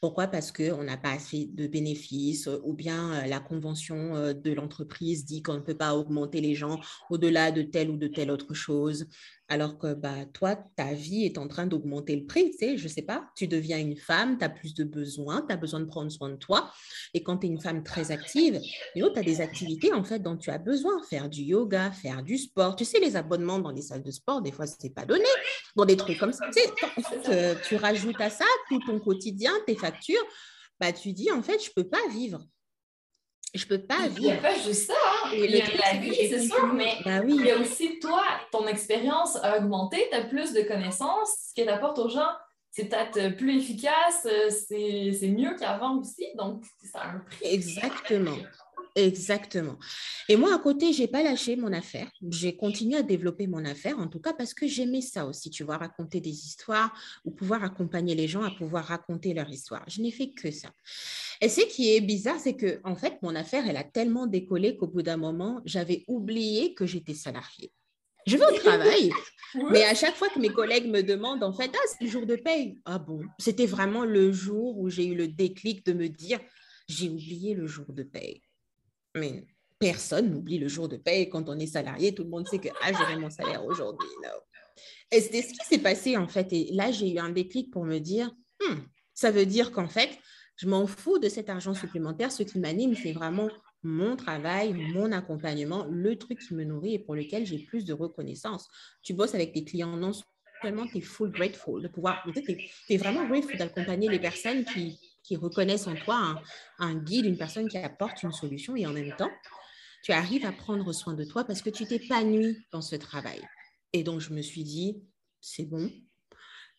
Pourquoi? 0.02 0.28
Parce 0.28 0.52
qu'on 0.52 0.84
n'a 0.84 0.98
pas 0.98 1.12
assez 1.12 1.48
de 1.54 1.68
bénéfices 1.68 2.50
ou 2.64 2.74
bien 2.74 3.26
la 3.28 3.40
convention 3.40 4.34
de 4.34 4.52
l'entreprise 4.54 5.26
dit 5.26 5.42
qu'on 5.42 5.56
ne 5.56 5.60
peut 5.60 5.78
pas 5.78 5.96
augmenter 5.96 6.42
les 6.42 6.56
gens 6.56 6.80
au-delà 7.10 7.52
de 7.52 7.62
telle 7.62 7.90
ou 7.90 7.98
de 7.98 8.08
telle 8.08 8.32
autre 8.32 8.54
chose 8.54 9.08
alors 9.52 9.78
que 9.78 9.94
bah, 9.94 10.26
toi, 10.32 10.56
ta 10.78 10.94
vie 10.94 11.26
est 11.26 11.38
en 11.38 11.46
train 11.50 11.68
d'augmenter 11.68 12.16
le 12.16 12.26
prix, 12.26 12.52
tu 12.52 12.58
sais, 12.58 12.78
je 12.78 12.88
sais 12.88 13.02
pas, 13.02 13.30
tu 13.36 13.50
deviens 13.50 13.78
une 13.78 13.98
femme, 13.98 14.38
tu 14.38 14.46
as 14.46 14.50
plus 14.50 14.74
de 14.74 14.86
besoins, 14.86 15.46
tu 15.46 15.52
as 15.54 15.58
besoin 15.58 15.82
de 15.82 15.86
prendre 15.86 16.10
soin 16.10 16.30
de 16.30 16.38
toi. 16.38 16.72
Et 17.14 17.22
quand 17.22 17.40
tu 17.40 17.48
es 17.48 17.50
une 17.50 17.60
femme 17.60 17.84
très 17.84 18.12
active, 18.12 18.62
tu 18.96 19.04
as 19.04 19.22
des 19.22 19.42
activités 19.42 19.92
en 19.92 20.06
fait 20.06 20.20
dont 20.20 20.38
tu 20.38 20.52
as 20.52 20.58
besoin, 20.58 21.04
faire 21.10 21.28
du 21.28 21.42
yoga, 21.42 21.92
faire 21.92 22.24
du 22.24 22.38
sport. 22.38 22.78
Tu 22.78 22.86
sais, 22.86 23.02
les 23.02 23.18
abonnements 23.18 23.60
dans 23.60 23.72
les 23.72 23.82
salles 23.82 24.04
de 24.04 24.12
sport, 24.12 24.42
des 24.42 24.54
fois, 24.54 24.66
ce 24.68 24.76
n'est 24.82 24.90
pas 24.90 25.06
donné. 25.06 25.26
Dans 25.76 25.84
des 25.84 25.98
trucs 25.98 26.18
comme 26.18 26.32
ça, 26.32 26.46
tu 26.56 26.62
euh, 27.28 27.54
tu 27.68 27.76
rajoutes 27.76 28.22
à 28.22 28.30
ça 28.30 28.46
tout 28.70 28.80
ton 28.88 29.02
quotidien, 29.02 29.52
tes 29.68 29.76
factures, 29.76 30.24
bah, 30.80 30.94
tu 30.94 31.12
dis, 31.12 31.30
en 31.30 31.44
fait, 31.44 31.62
je 31.62 31.72
ne 31.72 31.84
peux 31.84 31.90
pas 31.90 32.08
vivre 32.14 32.40
je 33.54 33.66
peux 33.66 33.80
pas 33.80 34.08
vivre. 34.08 34.18
Il 34.18 34.24
n'y 34.24 34.32
a 34.32 34.38
pas 34.38 34.56
juste 34.56 34.88
ça. 34.88 34.94
Hein. 34.94 35.30
Il 35.34 35.52
y 35.52 35.62
a 35.62 35.66
la 35.66 36.00
vie, 36.00 36.16
c'est 36.16 36.48
sûr, 36.48 36.74
mais 36.74 36.98
bah 37.04 37.22
il 37.28 37.46
y 37.46 37.52
a 37.52 37.58
aussi 37.58 38.00
toi, 38.00 38.24
ton 38.52 38.66
expérience 38.68 39.36
a 39.44 39.58
augmenté, 39.58 40.08
tu 40.10 40.18
as 40.18 40.24
plus 40.24 40.54
de 40.54 40.62
connaissances. 40.62 41.36
Ce 41.50 41.62
que 41.62 41.68
tu 41.68 41.74
apportes 41.74 42.00
aux 42.00 42.10
gens, 42.10 42.32
c'est 42.70 42.86
peut-être 42.86 43.36
plus 43.36 43.58
efficace, 43.58 44.26
euh, 44.26 44.50
c'est 44.50 45.28
mieux 45.28 45.56
qu'avant 45.60 45.98
aussi. 45.98 46.28
Donc, 46.38 46.64
ça 46.92 47.00
a 47.00 47.08
un 47.10 47.20
prix. 47.20 47.46
Exactement. 47.46 48.38
Exactement. 48.96 49.78
Et 50.28 50.36
moi, 50.36 50.54
à 50.54 50.60
côté, 50.60 50.92
j'ai 50.92 51.08
pas 51.08 51.24
lâché 51.24 51.56
mon 51.56 51.72
affaire. 51.72 52.12
J'ai 52.30 52.58
continué 52.58 52.98
à 52.98 53.04
développer 53.04 53.48
mon 53.48 53.64
affaire, 53.64 53.98
en 54.00 54.08
tout 54.08 54.20
cas 54.20 54.34
parce 54.34 54.54
que 54.54 54.68
j'aimais 54.68 55.02
ça 55.02 55.26
aussi, 55.26 55.50
tu 55.50 55.64
vois, 55.64 55.78
raconter 55.78 56.20
des 56.20 56.30
histoires 56.30 56.94
ou 57.24 57.32
pouvoir 57.32 57.64
accompagner 57.64 58.16
les 58.16 58.28
gens 58.28 58.44
à 58.44 58.52
pouvoir 58.52 58.86
raconter 58.86 59.34
leur 59.34 59.50
histoire. 59.50 59.84
Je 59.88 60.02
n'ai 60.02 60.12
fait 60.12 60.32
que 60.32 60.52
ça. 60.52 60.72
Et 61.40 61.48
ce 61.48 61.62
qui 61.62 61.96
est 61.96 62.02
bizarre, 62.02 62.40
c'est 62.40 62.56
que, 62.56 62.82
en 62.84 62.96
fait, 62.96 63.18
mon 63.22 63.34
affaire, 63.36 63.68
elle 63.68 63.78
a 63.78 63.84
tellement 63.84 64.28
décollé 64.28 64.76
qu'au 64.76 64.88
bout 64.88 65.04
d'un 65.04 65.18
moment, 65.18 65.62
j'avais 65.64 66.04
oublié 66.08 66.74
que 66.74 66.86
j'étais 66.86 67.14
salariée. 67.14 67.72
Je 68.28 68.38
vais 68.38 68.46
au 68.46 68.58
travail, 68.58 69.12
mais 69.72 69.84
à 69.86 69.96
chaque 69.96 70.16
fois 70.16 70.30
que 70.30 70.40
mes 70.40 70.50
collègues 70.50 70.88
me 70.88 71.02
demandent, 71.02 71.44
en 71.44 71.54
fait, 71.54 71.72
ah, 71.74 71.88
c'est 71.88 72.04
le 72.06 72.10
jour 72.12 72.26
de 72.26 72.36
paye. 72.36 72.80
Ah 72.86 73.00
bon, 73.00 73.22
c'était 73.40 73.66
vraiment 73.66 74.06
le 74.06 74.32
jour 74.32 74.78
où 74.78 74.90
j'ai 74.90 75.08
eu 75.08 75.16
le 75.16 75.28
déclic 75.28 75.86
de 75.86 75.94
me 75.94 76.08
dire, 76.08 76.40
j'ai 76.88 77.10
oublié 77.10 77.56
le 77.56 77.66
jour 77.66 77.86
de 77.90 78.04
paye. 78.04 78.42
Mais 79.16 79.46
personne 79.80 80.32
n'oublie 80.32 80.60
le 80.60 80.68
jour 80.68 80.88
de 80.88 80.98
paye 80.98 81.30
quand 81.30 81.50
on 81.50 81.58
est 81.58 81.68
salarié. 81.68 82.14
Tout 82.14 82.24
le 82.24 82.30
monde 82.30 82.48
sait 82.48 82.60
que 82.60 82.70
ah, 82.82 82.94
j'aurai 82.94 83.18
mon 83.18 83.30
salaire 83.30 83.66
aujourd'hui. 83.66 84.10
Et 85.12 85.20
c'était 85.20 85.42
ce 85.42 85.50
qui 85.50 85.66
s'est 85.68 85.80
passé 85.80 86.18
en 86.18 86.28
fait. 86.28 86.54
Et 86.54 86.70
là, 86.72 86.92
j'ai 86.92 87.14
eu 87.14 87.20
un 87.20 87.30
déclic 87.30 87.72
pour 87.72 87.84
me 87.84 88.00
dire, 88.00 88.32
hmm, 88.62 88.76
ça 89.14 89.32
veut 89.32 89.46
dire 89.46 89.72
qu'en 89.72 89.88
fait, 89.88 90.10
je 90.56 90.68
m'en 90.68 90.86
fous 90.88 91.18
de 91.18 91.28
cet 91.28 91.50
argent 91.50 91.74
supplémentaire. 91.74 92.32
Ce 92.32 92.44
qui 92.44 92.60
m'anime, 92.60 92.96
c'est 92.96 93.12
vraiment 93.12 93.50
mon 93.84 94.16
travail, 94.16 94.74
mon 94.74 95.12
accompagnement, 95.12 95.86
le 95.90 96.16
truc 96.18 96.40
qui 96.40 96.54
me 96.54 96.64
nourrit 96.64 96.96
et 96.96 97.00
pour 97.00 97.16
lequel 97.16 97.46
j'ai 97.46 97.60
plus 97.60 97.84
de 97.84 97.94
reconnaissance. 97.94 98.68
Tu 99.02 99.14
bosses 99.14 99.34
avec 99.34 99.54
des 99.54 99.64
clients 99.64 99.98
non 99.98 100.12
seulement 100.62 100.86
tu 100.86 101.00
es 101.00 101.02
full 101.02 101.32
grateful 101.32 101.82
de 101.82 101.88
pouvoir, 101.88 102.24
tu 102.36 102.70
es, 102.90 102.98
vraiment 102.98 103.28
grateful 103.28 103.58
d'accompagner 103.58 104.10
les 104.10 104.20
personnes 104.20 104.64
qui, 104.66 105.00
qui 105.24 105.36
reconnaissent 105.36 105.88
en 105.88 105.96
toi 105.96 106.42
un, 106.80 106.96
guide, 106.96 107.26
une 107.26 107.38
personne 107.38 107.68
qui 107.68 107.78
apporte 107.78 108.24
une 108.24 108.32
solution 108.32 108.76
et 108.76 108.86
en 108.86 108.94
même 108.94 109.16
temps, 109.18 109.32
tu 110.04 110.12
arrives 110.12 110.46
à 110.46 110.52
prendre 110.52 110.92
soin 110.94 111.14
de 111.14 111.24
toi 111.24 111.44
parce 111.44 111.62
que 111.62 111.70
tu 111.70 111.86
t'épanouis 111.86 112.58
dans 112.72 112.82
ce 112.82 112.96
travail. 112.96 113.42
Et 113.94 114.04
donc, 114.04 114.20
je 114.20 114.34
me 114.34 114.42
suis 114.42 114.64
dit, 114.64 115.04
c'est 115.42 115.66
bon, 115.66 115.92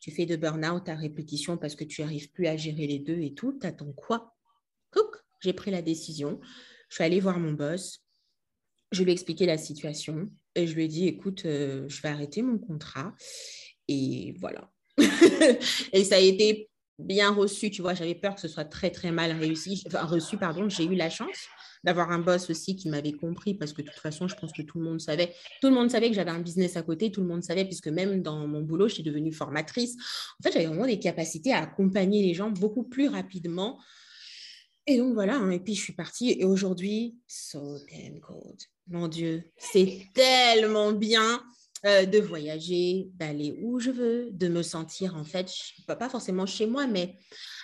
tu 0.00 0.10
fais 0.10 0.26
de 0.26 0.36
burn-out 0.36 0.88
à 0.88 0.96
répétition 0.96 1.56
parce 1.56 1.76
que 1.76 1.84
tu 1.84 2.02
n'arrives 2.02 2.30
plus 2.32 2.46
à 2.46 2.56
gérer 2.56 2.86
les 2.86 2.98
deux 2.98 3.20
et 3.20 3.34
tout, 3.34 3.52
t'attends 3.52 3.92
quoi? 3.92 4.34
Couc, 4.90 5.16
j'ai 5.40 5.52
pris 5.52 5.70
la 5.70 5.82
décision. 5.82 6.40
Je 6.88 6.96
suis 6.96 7.04
allée 7.04 7.20
voir 7.20 7.38
mon 7.38 7.52
boss, 7.52 8.04
je 8.90 9.02
lui 9.02 9.10
ai 9.10 9.12
expliqué 9.14 9.46
la 9.46 9.58
situation 9.58 10.28
et 10.54 10.66
je 10.66 10.74
lui 10.74 10.84
ai 10.84 10.88
dit, 10.88 11.06
écoute, 11.06 11.44
euh, 11.46 11.88
je 11.88 12.02
vais 12.02 12.08
arrêter 12.08 12.42
mon 12.42 12.58
contrat. 12.58 13.14
Et 13.88 14.34
voilà. 14.38 14.70
et 15.92 16.04
ça 16.04 16.16
a 16.16 16.20
été 16.20 16.68
bien 17.02 17.32
reçu, 17.32 17.70
tu 17.70 17.82
vois, 17.82 17.94
j'avais 17.94 18.14
peur 18.14 18.34
que 18.34 18.40
ce 18.40 18.48
soit 18.48 18.64
très 18.64 18.90
très 18.90 19.10
mal 19.10 19.32
réussi, 19.32 19.84
reçu, 19.92 20.36
pardon, 20.36 20.68
j'ai 20.68 20.84
eu 20.84 20.94
la 20.94 21.10
chance 21.10 21.48
d'avoir 21.84 22.10
un 22.10 22.18
boss 22.18 22.48
aussi 22.50 22.76
qui 22.76 22.88
m'avait 22.88 23.12
compris 23.12 23.54
parce 23.54 23.72
que 23.72 23.82
de 23.82 23.88
toute 23.88 23.98
façon, 23.98 24.28
je 24.28 24.36
pense 24.36 24.52
que 24.52 24.62
tout 24.62 24.78
le 24.78 24.84
monde 24.84 25.00
savait, 25.00 25.34
tout 25.60 25.68
le 25.68 25.74
monde 25.74 25.90
savait 25.90 26.08
que 26.08 26.14
j'avais 26.14 26.30
un 26.30 26.40
business 26.40 26.76
à 26.76 26.82
côté, 26.82 27.10
tout 27.10 27.20
le 27.20 27.26
monde 27.26 27.42
savait 27.42 27.64
puisque 27.64 27.88
même 27.88 28.22
dans 28.22 28.46
mon 28.46 28.62
boulot, 28.62 28.88
je 28.88 28.94
suis 28.94 29.02
devenue 29.02 29.32
formatrice. 29.32 29.96
En 30.38 30.42
fait, 30.42 30.52
j'avais 30.52 30.66
vraiment 30.66 30.86
des 30.86 30.98
capacités 30.98 31.52
à 31.52 31.62
accompagner 31.62 32.22
les 32.22 32.34
gens 32.34 32.50
beaucoup 32.50 32.84
plus 32.84 33.08
rapidement. 33.08 33.80
Et 34.86 34.98
donc 34.98 35.14
voilà, 35.14 35.36
hein, 35.36 35.50
et 35.50 35.60
puis 35.60 35.74
je 35.74 35.82
suis 35.82 35.92
partie 35.92 36.32
et 36.32 36.44
aujourd'hui, 36.44 37.16
so 37.26 37.78
damn 37.90 38.20
cold. 38.20 38.60
Mon 38.88 39.08
Dieu, 39.08 39.44
c'est 39.56 40.08
tellement 40.14 40.92
bien. 40.92 41.42
Euh, 41.84 42.06
de 42.06 42.18
voyager, 42.18 43.08
d'aller 43.14 43.58
où 43.60 43.80
je 43.80 43.90
veux, 43.90 44.30
de 44.30 44.46
me 44.46 44.62
sentir 44.62 45.16
en 45.16 45.24
fait, 45.24 45.50
pas 45.88 46.08
forcément 46.08 46.46
chez 46.46 46.64
moi, 46.64 46.86
mais 46.86 47.18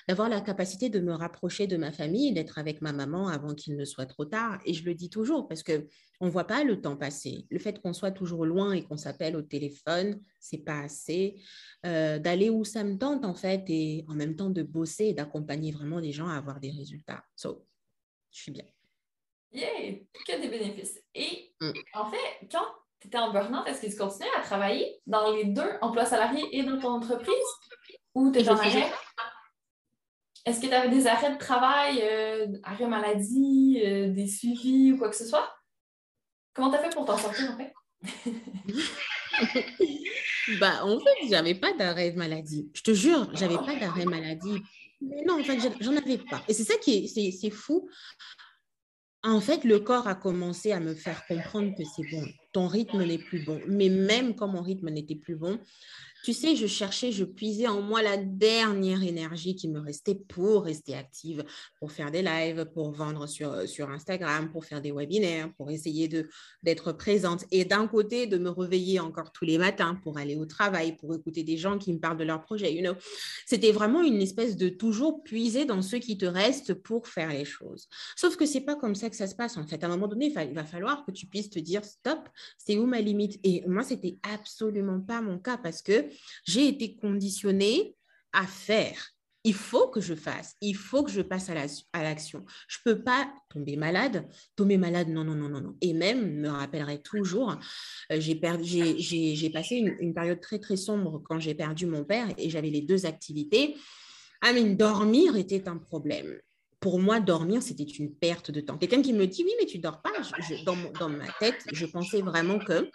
d'avoir 0.09 0.29
la 0.29 0.41
capacité 0.41 0.91
de 0.91 0.99
me 0.99 1.13
rapprocher 1.13 1.69
de 1.69 1.77
ma 1.77 1.93
famille, 1.93 2.33
d'être 2.33 2.59
avec 2.59 2.83
ma 2.83 2.93
maman 2.93 3.29
avant 3.29 3.55
qu'il 3.55 3.77
ne 3.77 3.85
soit 3.85 4.07
trop 4.07 4.25
tard. 4.25 4.59
Et 4.67 4.75
je 4.75 4.85
le 4.85 4.95
dis 4.95 5.09
toujours 5.09 5.47
parce 5.47 5.63
que 5.63 5.87
on 6.19 6.31
voit 6.31 6.49
pas 6.49 6.65
le 6.65 6.81
temps 6.81 6.97
passer. 6.97 7.47
Le 7.49 7.61
fait 7.61 7.81
qu'on 7.81 7.93
soit 7.93 8.11
toujours 8.11 8.45
loin 8.45 8.73
et 8.73 8.83
qu'on 8.83 8.97
s'appelle 8.97 9.37
au 9.37 9.43
téléphone, 9.43 10.21
c'est 10.41 10.65
pas 10.65 10.81
assez. 10.81 11.41
Euh, 11.87 12.19
d'aller 12.19 12.51
où 12.51 12.65
ça 12.65 12.83
me 12.83 12.99
tente 12.99 13.25
en 13.25 13.35
fait 13.35 13.63
et 13.69 14.05
en 14.09 14.15
même 14.15 14.35
temps 14.35 14.51
de 14.51 14.65
bosser 14.65 15.05
et 15.05 15.15
d'accompagner 15.15 15.71
vraiment 15.71 16.01
des 16.01 16.11
gens 16.11 16.27
à 16.27 16.35
avoir 16.35 16.59
des 16.59 16.73
résultats. 16.73 17.23
So, 17.37 17.65
je 18.33 18.43
suis 18.43 18.51
bien. 18.51 18.65
Yeah, 19.53 19.95
que 20.27 20.43
des 20.43 20.49
bénéfices. 20.49 21.01
Et 21.15 21.55
mm. 21.61 21.71
en 21.95 22.11
fait, 22.11 22.49
quand 22.51 22.67
tu 23.01 23.09
étais 23.09 23.19
en 23.19 23.33
burn-out, 23.33 23.67
est-ce 23.67 23.83
que 23.83 23.87
tu 23.87 23.97
continuais 23.97 24.31
à 24.37 24.41
travailler 24.41 25.01
dans 25.07 25.33
les 25.33 25.45
deux, 25.45 25.71
emplois 25.81 26.05
salariés 26.05 26.45
et 26.53 26.65
dans 26.65 26.81
ton 26.81 26.91
entreprise? 26.91 27.35
Ou 28.15 28.33
tu 28.33 28.41
es 28.41 28.49
en 28.49 28.57
arrêt? 28.57 28.91
Est-ce 30.45 30.61
que 30.61 30.67
tu 30.67 30.73
avais 30.73 30.89
des 30.89 31.07
arrêts 31.07 31.33
de 31.33 31.39
travail, 31.39 32.01
euh, 32.03 32.47
arrêt 32.63 32.87
maladie, 32.87 33.81
euh, 33.85 34.09
des 34.09 34.27
suivis 34.27 34.93
ou 34.93 34.99
quoi 34.99 35.11
que 35.11 35.17
ce 35.17 35.27
soit? 35.27 35.55
Comment 36.55 36.71
tu 36.71 36.77
as 36.77 36.83
fait 36.83 36.95
pour 36.95 37.05
t'en 37.05 37.19
sortir 37.19 37.53
en 37.53 37.57
fait? 37.57 37.73
bah, 40.61 40.85
en 40.85 40.99
fait, 40.99 41.29
j'avais 41.29 41.55
pas 41.55 41.73
d'arrêt 41.75 42.13
de 42.13 42.19
maladie. 42.19 42.71
Je 42.75 42.83
te 42.83 42.95
jure, 42.95 43.29
j'avais 43.35 43.59
pas 43.59 43.77
d'arrêt 43.77 44.07
maladie. 44.07 44.63
Mais 45.01 45.23
non, 45.23 45.41
en 45.41 45.45
fait, 45.45 45.59
j'en 45.81 45.97
avais 45.97 46.19
pas. 46.19 46.43
Et 46.49 46.55
c'est 46.55 46.65
ça 46.65 46.77
qui 46.79 47.05
est, 47.05 47.31
c'est 47.31 47.51
fou 47.51 47.89
en 49.23 49.41
fait, 49.41 49.65
le 49.65 49.81
corps 49.81 50.07
a 50.07 50.15
commencé 50.15 50.73
à 50.73 50.81
me 50.81 50.95
faire 50.95 51.27
comprendre 51.27 51.75
que 51.77 51.85
c'est 51.85 52.09
bon, 52.11 52.25
rythme 52.67 53.05
n'est 53.05 53.19
plus 53.19 53.39
bon. 53.39 53.61
Mais 53.69 53.89
même 53.89 54.35
quand 54.35 54.49
mon 54.49 54.63
rythme 54.63 54.89
n'était 54.91 55.15
plus 55.15 55.37
bon, 55.37 55.59
tu 56.25 56.33
sais, 56.33 56.57
je 56.57 56.67
cherchais, 56.67 57.13
je 57.13 57.25
puisais 57.25 57.69
en 57.69 57.81
moi 57.81 58.03
la 58.03 58.17
dernière 58.17 59.03
énergie 59.03 59.55
qui 59.55 59.69
me 59.69 59.81
restait 59.81 60.15
pour 60.15 60.65
rester 60.65 60.95
active, 60.95 61.45
pour 61.79 61.93
faire 61.93 62.11
des 62.11 62.23
lives, 62.23 62.67
pour 62.73 62.93
vendre 62.93 63.27
sur, 63.27 63.53
euh, 63.53 63.67
sur 63.67 63.91
Instagram, 63.91 64.51
pour 64.51 64.65
faire 64.65 64.81
des 64.81 64.93
webinaires, 64.93 65.53
pour 65.57 65.71
essayer 65.71 66.09
d'être 66.63 66.93
présente. 66.93 67.45
Et 67.51 67.65
d'un 67.65 67.87
côté, 67.87 68.27
de 68.27 68.39
me 68.39 68.51
réveiller 68.51 69.01
encore 69.01 69.33
tous 69.33 69.45
les 69.45 69.59
matins 69.59 69.95
pour 70.03 70.19
aller 70.19 70.37
au 70.37 70.47
travail, 70.47 70.97
pour 70.97 71.15
écouter 71.15 71.43
des 71.43 71.57
gens 71.57 71.79
qui 71.79 71.93
me 71.93 71.99
parlent 71.99 72.17
de 72.17 72.25
leur 72.25 72.41
projet. 72.41 72.83
C'était 73.47 73.73
vraiment 73.73 74.03
une 74.03 74.21
espèce 74.21 74.57
de 74.57 74.69
toujours 74.69 75.23
puiser 75.23 75.65
dans 75.65 75.83
ce 75.83 75.97
qui 75.97 76.19
te 76.19 76.27
reste 76.27 76.75
pour 76.75 77.07
faire 77.09 77.31
les 77.31 77.45
choses. 77.45 77.89
Sauf 78.17 78.37
que 78.37 78.47
c'est 78.47 78.61
pas 78.61 78.77
comme 78.77 78.95
ça 78.95 79.11
que 79.11 79.17
ça 79.17 79.27
se 79.27 79.35
passe 79.35 79.57
en 79.57 79.67
fait. 79.67 79.83
À 79.83 79.87
un 79.87 79.91
moment 79.91 80.09
donné, 80.09 80.27
il 80.27 80.55
va 80.55 80.65
falloir 80.65 81.05
que 81.05 81.13
tu 81.13 81.27
puisses 81.27 81.51
te 81.51 81.59
dire 81.59 81.85
stop, 81.85 82.29
c'est 82.57 82.77
où 82.77 82.87
ma 82.87 83.01
limite? 83.01 83.39
Et 83.45 83.65
moi, 83.67 83.83
c'était 83.83 84.19
absolument 84.23 85.01
pas 85.01 85.21
mon 85.21 85.39
cas 85.39 85.59
parce 85.59 85.83
que 85.83 86.08
j'ai 86.45 86.69
été 86.69 86.97
conditionnée 86.97 87.97
à 88.33 88.47
faire. 88.47 89.13
Il 89.45 89.55
faut 89.55 89.89
que 89.89 90.01
je 90.01 90.15
fasse, 90.15 90.57
il 90.61 90.75
faut 90.75 91.05
que 91.05 91.11
je 91.11 91.23
passe 91.23 91.49
à 91.49 91.55
l'action. 92.03 92.45
je 92.67 92.79
ne 92.85 92.93
peux 92.93 93.03
pas 93.03 93.33
tomber 93.49 93.77
malade. 93.77 94.29
Tomber 94.57 94.77
malade, 94.77 95.09
non, 95.09 95.25
non, 95.25 95.35
non, 95.35 95.49
non, 95.49 95.61
non. 95.61 95.77
Et 95.81 95.95
même, 95.95 96.41
me 96.41 96.49
rappellerai 96.49 97.01
toujours, 97.01 97.57
euh, 98.13 98.21
j'ai 98.21 98.35
passé 98.35 99.77
une, 99.77 100.13
période 100.13 100.41
très, 100.41 100.59
très 100.59 100.77
sombre 100.77 101.23
quand 101.25 101.39
j'ai 101.39 101.55
perdu 101.55 101.87
mon 101.87 102.05
père 102.05 102.29
et 102.37 102.51
j'avais 102.51 102.71
les 102.71 102.83
deux 102.83 103.07
activités. 103.07 103.77
Ah, 104.43 104.53
mais 104.53 104.75
dormir 104.75 105.37
était 105.37 105.69
un 105.69 105.79
problème 105.79 106.39
pour 106.81 107.01
moi, 107.01 107.21
dormir, 107.21 107.63
c'était 107.63 107.85
une 107.85 108.15
perte 108.15 108.51
de 108.51 108.61
temps. 108.61 108.79
Quelqu'un 108.79 109.03
qui 109.03 109.13
me 109.13 109.27
dit, 109.27 109.43
oui, 109.45 109.53
mais 109.59 109.67
tu 109.67 109.79
dors 109.79 110.01
pas. 110.01 110.11
dans, 110.65 111.09
ma 111.09 111.27
tête, 111.41 111.65
je 111.73 111.87
pensais 111.87 112.23
vraiment 112.23 112.59
que 112.59 112.89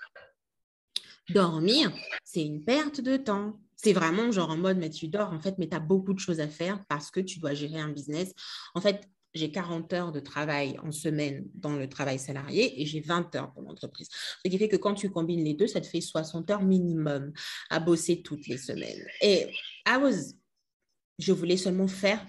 Dormir, 1.29 1.91
c'est 2.23 2.43
une 2.43 2.63
perte 2.63 3.01
de 3.01 3.17
temps. 3.17 3.59
C'est 3.75 3.93
vraiment 3.93 4.31
genre 4.31 4.49
en 4.49 4.57
mode, 4.57 4.77
mais 4.77 4.89
tu 4.89 5.07
dors 5.07 5.31
en 5.31 5.39
fait, 5.39 5.55
mais 5.57 5.67
tu 5.67 5.75
as 5.75 5.79
beaucoup 5.79 6.13
de 6.13 6.19
choses 6.19 6.39
à 6.39 6.47
faire 6.47 6.83
parce 6.87 7.11
que 7.11 7.19
tu 7.19 7.39
dois 7.39 7.53
gérer 7.53 7.79
un 7.79 7.89
business. 7.89 8.33
En 8.75 8.81
fait, 8.81 9.09
j'ai 9.33 9.51
40 9.51 9.91
heures 9.93 10.11
de 10.11 10.19
travail 10.19 10.77
en 10.83 10.91
semaine 10.91 11.45
dans 11.55 11.75
le 11.75 11.89
travail 11.89 12.19
salarié 12.19 12.81
et 12.81 12.85
j'ai 12.85 13.01
20 13.01 13.35
heures 13.35 13.51
pour 13.51 13.63
l'entreprise. 13.63 14.07
Ce 14.11 14.49
qui 14.49 14.57
fait 14.57 14.69
que 14.69 14.75
quand 14.75 14.93
tu 14.93 15.09
combines 15.09 15.43
les 15.43 15.53
deux, 15.53 15.67
ça 15.67 15.81
te 15.81 15.87
fait 15.87 16.01
60 16.01 16.49
heures 16.51 16.63
minimum 16.63 17.33
à 17.69 17.79
bosser 17.79 18.21
toutes 18.21 18.47
les 18.47 18.57
semaines. 18.57 19.05
Et 19.21 19.47
I 19.87 19.97
was 20.01 20.33
Je 21.19 21.33
voulais 21.33 21.57
seulement 21.57 21.87
faire 21.87 22.25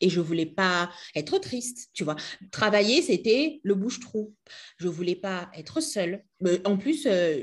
et 0.00 0.10
je 0.10 0.20
voulais 0.20 0.46
pas 0.46 0.90
être 1.14 1.38
triste, 1.38 1.88
tu 1.94 2.04
vois. 2.04 2.16
Travailler, 2.50 3.02
c'était 3.02 3.60
le 3.62 3.74
bouche-trou. 3.74 4.34
Je 4.78 4.88
voulais 4.88 5.16
pas 5.16 5.50
être 5.54 5.80
seule. 5.80 6.24
en 6.64 6.76
plus, 6.76 7.06
euh, 7.06 7.42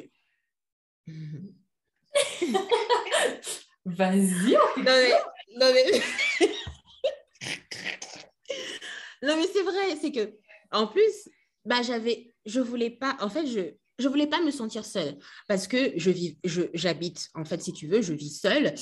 Vas-y. 3.85 4.53
Non 4.53 4.83
mais, 4.85 5.11
non 5.57 5.71
mais, 5.73 5.85
non 9.23 9.35
mais 9.35 9.47
c'est 9.51 9.63
vrai, 9.63 9.95
c'est 9.99 10.11
que 10.11 10.33
en 10.71 10.87
plus, 10.87 11.29
bah 11.65 11.81
j'avais, 11.81 12.33
je 12.45 12.59
voulais 12.59 12.89
pas, 12.89 13.17
en 13.19 13.29
fait, 13.29 13.45
je 13.45 13.73
je 13.99 14.07
voulais 14.07 14.27
pas 14.27 14.41
me 14.41 14.49
sentir 14.51 14.85
seule 14.85 15.17
parce 15.47 15.67
que 15.67 15.93
je 15.97 16.09
vis, 16.09 16.37
j'habite 16.73 17.29
en 17.35 17.45
fait 17.45 17.61
si 17.61 17.73
tu 17.73 17.87
veux, 17.87 18.01
je 18.01 18.13
vis 18.13 18.39
seule 18.39 18.73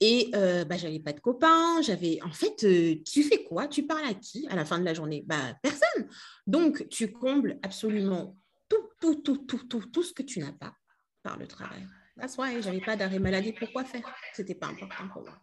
et 0.00 0.30
euh, 0.34 0.64
bah 0.64 0.76
j'avais 0.76 1.00
pas 1.00 1.12
de 1.12 1.20
copains, 1.20 1.82
j'avais 1.82 2.20
en 2.22 2.30
fait 2.30 2.62
euh, 2.64 2.94
tu 3.04 3.24
fais 3.24 3.42
quoi? 3.42 3.66
Tu 3.66 3.86
parles 3.86 4.06
à 4.08 4.14
qui 4.14 4.46
à 4.48 4.54
la 4.54 4.64
fin 4.64 4.78
de 4.78 4.84
la 4.84 4.94
journée? 4.94 5.24
Bah 5.26 5.54
personne. 5.62 6.08
Donc 6.46 6.88
tu 6.88 7.10
combles 7.12 7.58
absolument 7.62 8.36
tout 8.68 8.88
tout 9.00 9.16
tout 9.16 9.38
tout 9.38 9.64
tout 9.66 9.86
tout 9.86 10.02
ce 10.04 10.12
que 10.12 10.22
tu 10.22 10.38
n'as 10.38 10.52
pas 10.52 10.74
par 11.22 11.38
le 11.38 11.46
travail. 11.46 11.86
That's 12.16 12.36
why 12.36 12.60
j'avais 12.62 12.80
pas 12.80 12.96
d'arrêt 12.96 13.18
maladie. 13.18 13.52
Pourquoi 13.52 13.84
faire? 13.84 14.02
C'était 14.32 14.54
pas 14.54 14.66
important 14.66 15.08
pour 15.12 15.22
moi. 15.22 15.38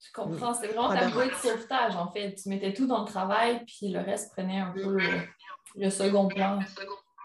Je 0.00 0.12
comprends. 0.12 0.54
C'est 0.54 0.68
vraiment 0.68 0.94
ta 0.94 1.08
bouée 1.08 1.28
de 1.28 1.34
sauvetage, 1.34 1.96
en 1.96 2.10
fait. 2.10 2.34
Tu 2.34 2.48
mettais 2.48 2.72
tout 2.72 2.86
dans 2.86 3.00
le 3.00 3.06
travail, 3.06 3.64
puis 3.66 3.88
le 3.88 4.00
reste 4.00 4.32
prenait 4.32 4.58
un 4.58 4.72
peu 4.72 4.96
le, 5.76 5.90
second 5.90 6.28
plan. 6.28 6.58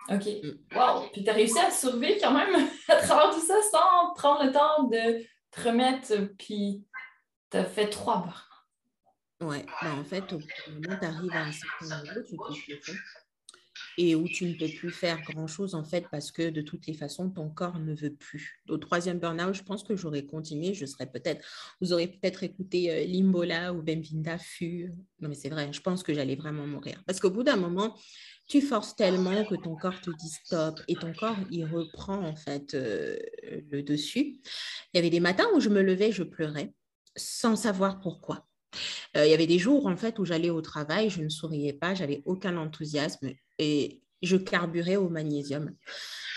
OK. 0.09 0.25
Mm. 0.25 0.77
Wow! 0.77 1.09
Puis 1.13 1.23
tu 1.23 1.29
as 1.29 1.33
réussi 1.33 1.59
à 1.59 1.71
survivre 1.71 2.17
quand 2.21 2.33
même 2.33 2.67
à 2.89 2.95
travers 2.97 3.33
tout 3.33 3.41
ça 3.41 3.55
sans 3.71 4.13
prendre 4.13 4.45
le 4.45 4.51
temps 4.51 4.83
de 4.83 5.25
te 5.51 5.61
remettre, 5.61 6.13
puis 6.37 6.85
tu 7.49 7.57
as 7.57 7.65
fait 7.65 7.89
trois 7.89 8.17
barres. 8.17 8.67
Ouais, 9.41 9.65
ben 9.81 9.99
en 9.99 10.03
fait, 10.03 10.31
au 10.31 10.39
moment 10.39 10.95
où 10.95 10.99
tu 10.99 11.05
arrives 11.05 11.33
à 11.33 11.43
un 11.43 11.51
certain 11.51 12.03
niveau, 12.03 12.53
tu 12.53 12.79
te 12.79 12.91
et 13.97 14.15
où 14.15 14.27
tu 14.27 14.45
ne 14.45 14.53
peux 14.53 14.67
plus 14.67 14.91
faire 14.91 15.21
grand-chose 15.21 15.75
en 15.75 15.83
fait 15.83 16.05
parce 16.11 16.31
que 16.31 16.49
de 16.49 16.61
toutes 16.61 16.87
les 16.87 16.93
façons, 16.93 17.29
ton 17.29 17.49
corps 17.49 17.79
ne 17.79 17.93
veut 17.93 18.13
plus. 18.13 18.61
Au 18.69 18.77
troisième 18.77 19.19
burn-out, 19.19 19.53
je 19.53 19.63
pense 19.63 19.83
que 19.83 19.95
j'aurais 19.95 20.25
continué, 20.25 20.73
je 20.73 20.85
serais 20.85 21.05
peut-être, 21.05 21.45
vous 21.81 21.93
aurez 21.93 22.07
peut-être 22.07 22.43
écouté 22.43 22.91
euh, 22.91 23.05
Limbola 23.05 23.73
ou 23.73 23.81
Benvinda 23.81 24.37
Fu. 24.37 24.91
Non 25.19 25.29
mais 25.29 25.35
c'est 25.35 25.49
vrai, 25.49 25.71
je 25.71 25.81
pense 25.81 26.03
que 26.03 26.13
j'allais 26.13 26.35
vraiment 26.35 26.67
mourir. 26.67 27.01
Parce 27.05 27.19
qu'au 27.19 27.31
bout 27.31 27.43
d'un 27.43 27.57
moment, 27.57 27.95
tu 28.47 28.61
forces 28.61 28.95
tellement 28.95 29.43
que 29.45 29.55
ton 29.55 29.75
corps 29.75 29.99
te 30.01 30.11
dit 30.11 30.29
stop 30.29 30.79
et 30.87 30.95
ton 30.95 31.13
corps, 31.13 31.37
il 31.49 31.65
reprend 31.65 32.23
en 32.23 32.35
fait 32.35 32.73
euh, 32.73 33.17
le 33.71 33.81
dessus. 33.81 34.39
Il 34.93 34.97
y 34.97 34.99
avait 34.99 35.09
des 35.09 35.19
matins 35.19 35.47
où 35.55 35.59
je 35.59 35.69
me 35.69 35.81
levais, 35.81 36.11
je 36.11 36.23
pleurais 36.23 36.73
sans 37.15 37.55
savoir 37.55 37.99
pourquoi. 37.99 38.47
Euh, 39.17 39.25
il 39.25 39.31
y 39.31 39.33
avait 39.33 39.47
des 39.47 39.59
jours 39.59 39.87
en 39.87 39.97
fait 39.97 40.19
où 40.19 40.25
j'allais 40.25 40.49
au 40.49 40.61
travail, 40.61 41.09
je 41.09 41.21
ne 41.21 41.29
souriais 41.29 41.73
pas, 41.73 41.95
j'avais 41.95 42.21
aucun 42.25 42.57
enthousiasme 42.57 43.31
et 43.59 44.01
je 44.21 44.37
carburais 44.37 44.95
au 44.95 45.09
magnésium. 45.09 45.71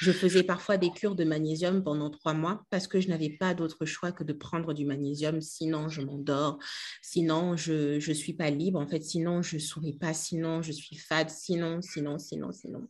Je 0.00 0.12
faisais 0.12 0.45
parfois 0.45 0.76
des 0.76 0.90
cures 0.90 1.16
de 1.16 1.25
magnésium 1.25 1.83
pendant 1.83 2.11
trois 2.11 2.35
mois 2.35 2.64
parce 2.71 2.87
que 2.87 3.00
je 3.00 3.09
n'avais 3.09 3.30
pas 3.30 3.54
d'autre 3.54 3.85
choix 3.85 4.12
que 4.12 4.23
de 4.23 4.33
prendre 4.33 4.73
du 4.73 4.85
magnésium. 4.85 5.40
Sinon, 5.40 5.88
je 5.88 6.02
m'endors. 6.02 6.59
Sinon, 7.02 7.57
je 7.57 7.95
ne 7.95 8.14
suis 8.14 8.35
pas 8.35 8.50
libre. 8.50 8.78
En 8.78 8.87
fait, 8.87 9.02
sinon, 9.02 9.42
je 9.42 9.59
souris 9.59 9.95
pas. 9.95 10.14
Sinon, 10.14 10.62
je 10.62 10.71
suis 10.71 10.97
fade. 10.97 11.30
Sinon, 11.30 11.83
sinon, 11.83 12.18
sinon, 12.18 12.52
sinon. 12.52 12.87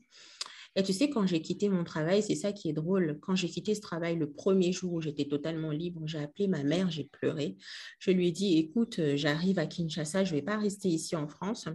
Et 0.76 0.82
tu 0.82 0.92
sais, 0.92 1.10
quand 1.10 1.26
j'ai 1.26 1.42
quitté 1.42 1.68
mon 1.68 1.82
travail, 1.82 2.22
c'est 2.22 2.36
ça 2.36 2.52
qui 2.52 2.68
est 2.68 2.72
drôle. 2.72 3.18
Quand 3.20 3.34
j'ai 3.34 3.48
quitté 3.48 3.74
ce 3.74 3.80
travail, 3.80 4.16
le 4.16 4.30
premier 4.30 4.72
jour 4.72 4.92
où 4.92 5.00
j'étais 5.00 5.24
totalement 5.24 5.70
libre, 5.70 6.02
j'ai 6.06 6.18
appelé 6.18 6.46
ma 6.46 6.62
mère, 6.62 6.90
j'ai 6.90 7.04
pleuré. 7.04 7.56
Je 7.98 8.10
lui 8.10 8.28
ai 8.28 8.32
dit, 8.32 8.58
écoute, 8.58 9.00
j'arrive 9.14 9.58
à 9.58 9.66
Kinshasa, 9.66 10.24
je 10.24 10.32
ne 10.32 10.36
vais 10.36 10.44
pas 10.44 10.56
rester 10.56 10.88
ici 10.88 11.16
en 11.16 11.26
France. 11.26 11.68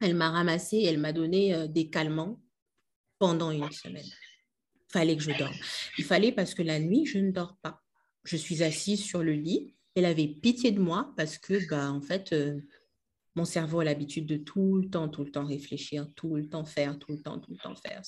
Elle 0.00 0.14
m'a 0.14 0.30
ramassé, 0.30 0.82
elle 0.82 0.98
m'a 0.98 1.12
donné 1.12 1.54
euh, 1.54 1.66
des 1.66 1.90
calmants 1.90 2.40
pendant 3.18 3.50
une 3.50 3.70
semaine. 3.70 4.04
Il 4.04 4.92
fallait 4.92 5.16
que 5.16 5.22
je 5.22 5.38
dorme. 5.38 5.54
Il 5.98 6.04
fallait 6.04 6.32
parce 6.32 6.54
que 6.54 6.62
la 6.62 6.80
nuit, 6.80 7.06
je 7.06 7.18
ne 7.18 7.30
dors 7.30 7.56
pas. 7.62 7.82
Je 8.24 8.36
suis 8.36 8.62
assise 8.62 9.04
sur 9.04 9.22
le 9.22 9.32
lit. 9.32 9.74
Elle 9.94 10.06
avait 10.06 10.26
pitié 10.28 10.72
de 10.72 10.80
moi 10.80 11.12
parce 11.16 11.38
que, 11.38 11.68
bah, 11.68 11.92
en 11.92 12.00
fait, 12.00 12.32
euh, 12.32 12.60
mon 13.34 13.44
cerveau 13.44 13.80
a 13.80 13.84
l'habitude 13.84 14.26
de 14.26 14.36
tout 14.36 14.78
le 14.78 14.88
temps, 14.88 15.08
tout 15.08 15.24
le 15.24 15.30
temps 15.30 15.46
réfléchir, 15.46 16.06
tout 16.16 16.36
le 16.36 16.48
temps 16.48 16.64
faire, 16.64 16.98
tout 16.98 17.12
le 17.12 17.22
temps, 17.22 17.38
tout 17.38 17.52
le 17.52 17.58
temps 17.58 17.76
faire. 17.76 18.02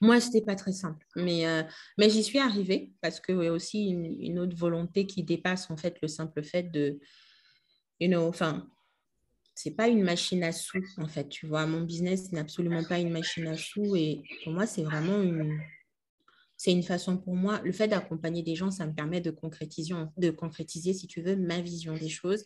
Moi, 0.00 0.20
ce 0.20 0.26
n'était 0.26 0.44
pas 0.44 0.56
très 0.56 0.72
simple, 0.72 1.06
mais, 1.16 1.46
euh, 1.46 1.62
mais 1.98 2.10
j'y 2.10 2.22
suis 2.22 2.38
arrivée 2.38 2.92
parce 3.00 3.20
qu'il 3.20 3.42
y 3.42 3.46
a 3.46 3.52
aussi 3.52 3.86
une, 3.86 4.04
une, 4.04 4.38
autre 4.38 4.56
volonté 4.56 5.06
qui 5.06 5.22
dépasse 5.22 5.70
en 5.70 5.76
fait 5.76 5.96
le 6.02 6.08
simple 6.08 6.42
fait 6.42 6.64
de, 6.64 6.98
you 7.98 8.08
know, 8.08 8.26
enfin, 8.26 8.68
c'est 9.56 9.70
pas 9.70 9.88
une 9.88 10.02
machine 10.02 10.44
à 10.44 10.52
sous, 10.52 10.84
en 10.98 11.08
fait. 11.08 11.30
Tu 11.30 11.46
vois, 11.46 11.66
mon 11.66 11.80
business 11.80 12.30
n'est 12.30 12.40
absolument 12.40 12.84
pas 12.84 12.98
une 12.98 13.10
machine 13.10 13.46
à 13.46 13.56
sous. 13.56 13.96
Et 13.96 14.22
pour 14.44 14.52
moi, 14.52 14.66
c'est 14.66 14.82
vraiment 14.82 15.20
une. 15.22 15.58
C'est 16.58 16.72
une 16.72 16.82
façon 16.82 17.16
pour 17.16 17.34
moi. 17.34 17.60
Le 17.64 17.72
fait 17.72 17.88
d'accompagner 17.88 18.42
des 18.42 18.54
gens, 18.54 18.70
ça 18.70 18.86
me 18.86 18.94
permet 18.94 19.22
de 19.22 19.30
concrétiser, 19.30 19.94
de 20.18 20.30
concrétiser, 20.30 20.92
si 20.92 21.06
tu 21.06 21.22
veux, 21.22 21.36
ma 21.36 21.60
vision 21.60 21.94
des 21.94 22.08
choses, 22.08 22.44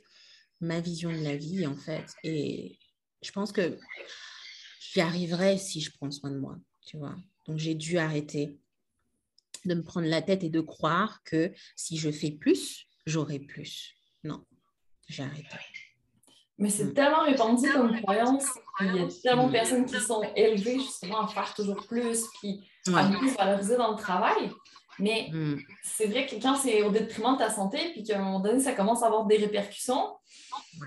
ma 0.60 0.80
vision 0.80 1.10
de 1.10 1.22
la 1.22 1.36
vie, 1.36 1.66
en 1.66 1.76
fait. 1.76 2.06
Et 2.24 2.78
je 3.22 3.32
pense 3.32 3.52
que 3.52 3.78
j'y 4.80 5.00
arriverai 5.00 5.58
si 5.58 5.80
je 5.80 5.90
prends 5.92 6.10
soin 6.10 6.30
de 6.30 6.38
moi, 6.38 6.56
tu 6.86 6.96
vois. 6.98 7.16
Donc, 7.46 7.58
j'ai 7.58 7.74
dû 7.74 7.98
arrêter 7.98 8.58
de 9.64 9.74
me 9.74 9.82
prendre 9.82 10.06
la 10.06 10.22
tête 10.22 10.44
et 10.44 10.50
de 10.50 10.60
croire 10.60 11.22
que 11.24 11.52
si 11.76 11.96
je 11.96 12.10
fais 12.10 12.30
plus, 12.30 12.86
j'aurai 13.06 13.38
plus. 13.38 13.94
Non, 14.24 14.44
j'ai 15.08 15.22
arrêté. 15.22 15.56
Mais 16.58 16.70
c'est 16.70 16.84
mm. 16.84 16.94
tellement 16.94 17.24
répandu 17.24 17.72
comme 17.72 18.00
croyance. 18.02 18.46
Il 18.80 18.96
y 18.96 19.00
a 19.00 19.08
tellement 19.22 19.46
de 19.46 19.52
personnes 19.52 19.86
qui 19.86 19.98
sont 19.98 20.22
élevées 20.36 20.78
justement 20.78 21.22
à 21.22 21.28
faire 21.28 21.52
toujours 21.54 21.86
plus, 21.86 22.26
puis 22.38 22.60
à 22.94 23.08
plus 23.08 23.34
valoriser 23.34 23.76
dans 23.76 23.92
le 23.92 23.98
travail. 23.98 24.50
Mais 25.00 25.28
mm. 25.32 25.58
c'est 25.82 26.06
vrai 26.06 26.26
que 26.26 26.36
quand 26.36 26.56
c'est 26.56 26.82
au 26.82 26.90
détriment 26.90 27.34
de 27.34 27.38
ta 27.38 27.50
santé, 27.50 27.78
puis 27.92 28.02
qu'à 28.02 28.18
un 28.18 28.22
moment 28.22 28.40
donné, 28.40 28.60
ça 28.60 28.72
commence 28.72 29.02
à 29.02 29.06
avoir 29.06 29.26
des 29.26 29.36
répercussions, 29.36 30.16
il 30.74 30.86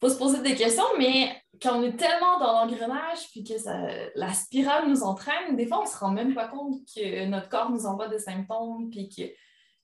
faut 0.00 0.08
se 0.08 0.18
poser 0.18 0.42
des 0.42 0.54
questions, 0.54 0.84
mais 0.98 1.34
quand 1.62 1.78
on 1.78 1.82
est 1.82 1.96
tellement 1.96 2.38
dans 2.38 2.52
l'engrenage, 2.52 3.30
puis 3.30 3.44
que 3.44 3.58
ça, 3.58 3.74
la 4.14 4.32
spirale 4.32 4.88
nous 4.88 5.02
entraîne, 5.02 5.56
des 5.56 5.66
fois, 5.66 5.80
on 5.80 5.84
ne 5.84 5.88
se 5.88 5.96
rend 5.96 6.10
même 6.10 6.34
pas 6.34 6.48
compte 6.48 6.80
que 6.94 7.24
notre 7.26 7.48
corps 7.48 7.70
nous 7.70 7.86
envoie 7.86 8.08
des 8.08 8.18
symptômes, 8.18 8.90
puis 8.90 9.08
que 9.08 9.22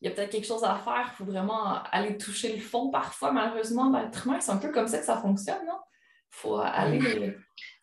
il 0.03 0.09
y 0.09 0.09
a 0.09 0.15
peut-être 0.15 0.31
quelque 0.31 0.47
chose 0.47 0.65
à 0.65 0.75
faire, 0.75 1.11
il 1.13 1.17
faut 1.17 1.25
vraiment 1.25 1.81
aller 1.93 2.19
toucher 2.19 2.57
le 2.57 2.61
fond. 2.61 2.91
Parfois, 2.91 3.31
malheureusement, 3.31 3.89
l'être 3.89 4.27
humain, 4.27 4.41
c'est 4.41 4.51
un 4.51 4.57
peu 4.57 4.73
comme 4.73 4.89
ça 4.89 4.99
que 4.99 5.05
ça 5.05 5.17
fonctionne, 5.17 5.65
non? 5.65 5.79
Il 6.33 6.39
faut 6.39 6.57
aller 6.57 7.37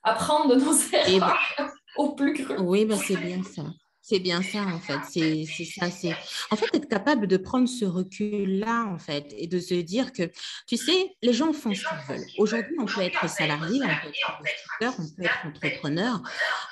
apprendre 0.03 0.53
de 0.53 0.55
nos 0.55 0.73
erreurs 0.91 1.39
au 1.95 2.15
plus 2.15 2.33
creux. 2.33 2.59
Oui, 2.59 2.83
ben 2.83 2.97
c'est 2.97 3.15
bien 3.15 3.41
ça. 3.43 3.63
C'est 4.09 4.17
bien 4.17 4.41
ça, 4.41 4.63
en 4.63 4.79
fait. 4.79 4.99
C'est 5.07 5.65
ça. 5.65 5.91
C'est 5.91 6.15
En 6.49 6.55
fait, 6.55 6.65
être 6.73 6.89
capable 6.89 7.27
de 7.27 7.37
prendre 7.37 7.69
ce 7.69 7.85
recul-là, 7.85 8.85
en 8.87 8.97
fait, 8.97 9.35
et 9.37 9.45
de 9.45 9.59
se 9.59 9.75
dire 9.75 10.11
que, 10.11 10.23
tu 10.67 10.77
sais, 10.77 11.15
les 11.21 11.31
gens 11.31 11.53
font 11.53 11.75
ce 11.75 11.81
qu'ils 11.81 12.15
veulent. 12.15 12.27
Aujourd'hui, 12.39 12.75
on 12.79 12.85
peut 12.85 13.01
être 13.01 13.29
salarié, 13.29 13.79
on 13.83 13.87
peut 13.87 14.09
être 14.09 14.39
investisseur, 14.39 14.95
on 14.97 15.15
peut 15.15 15.23
être 15.25 15.45
entrepreneur. 15.45 16.23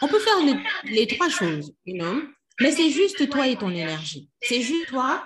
On 0.02 0.08
peut 0.08 0.19
faire 0.19 0.58
les, 0.86 1.06
trois 1.06 1.30
choses, 1.30 1.71
you 1.86 2.02
know? 2.02 2.23
Mais 2.60 2.71
c'est 2.71 2.89
juste 2.89 3.30
toi 3.30 3.47
et 3.47 3.56
ton 3.56 3.69
énergie. 3.69 4.32
C'est 4.41 4.62
juste 4.62 4.88
toi 4.88 5.23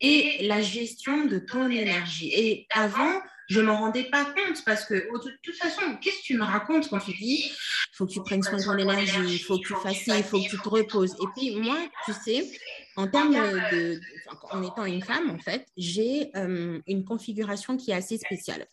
et 0.00 0.46
la 0.46 0.62
gestion 0.62 1.26
de 1.26 1.38
ton 1.40 1.68
énergie. 1.68 2.32
Et 2.32 2.66
avant, 2.70 3.20
je 3.50 3.60
m'en 3.60 3.78
rendais 3.78 4.04
pas 4.04 4.24
compte 4.24 4.64
parce 4.64 4.84
que, 4.84 4.94
de 4.94 5.38
toute 5.42 5.56
façon, 5.56 5.96
qu'est-ce 6.00 6.18
que 6.18 6.22
tu 6.22 6.38
me 6.38 6.44
racontes 6.44 6.88
quand 6.88 7.00
tu 7.00 7.12
dis 7.12 7.50
il 7.50 7.96
faut 7.96 8.06
que 8.06 8.12
tu 8.12 8.20
prennes 8.22 8.42
soin 8.42 8.58
de 8.58 8.62
ton 8.64 8.78
énergie, 8.78 9.18
il 9.26 9.38
faut 9.40 9.58
que 9.58 9.66
tu 9.66 9.74
fasses 9.74 10.06
il 10.06 10.22
faut 10.22 10.40
que 10.40 10.48
tu 10.48 10.58
te 10.58 10.68
reposes. 10.68 11.14
Et 11.20 11.26
puis, 11.36 11.56
moi, 11.56 11.76
tu 12.06 12.12
sais, 12.12 12.48
en 12.96 13.08
termes 13.08 13.32
de. 13.32 14.00
en 14.52 14.62
étant 14.62 14.84
une 14.84 15.02
femme, 15.02 15.30
en 15.30 15.38
fait, 15.38 15.66
j'ai 15.76 16.30
euh, 16.36 16.80
une 16.86 17.04
configuration 17.04 17.76
qui 17.76 17.90
est 17.90 17.94
assez 17.94 18.18
spéciale. 18.18 18.66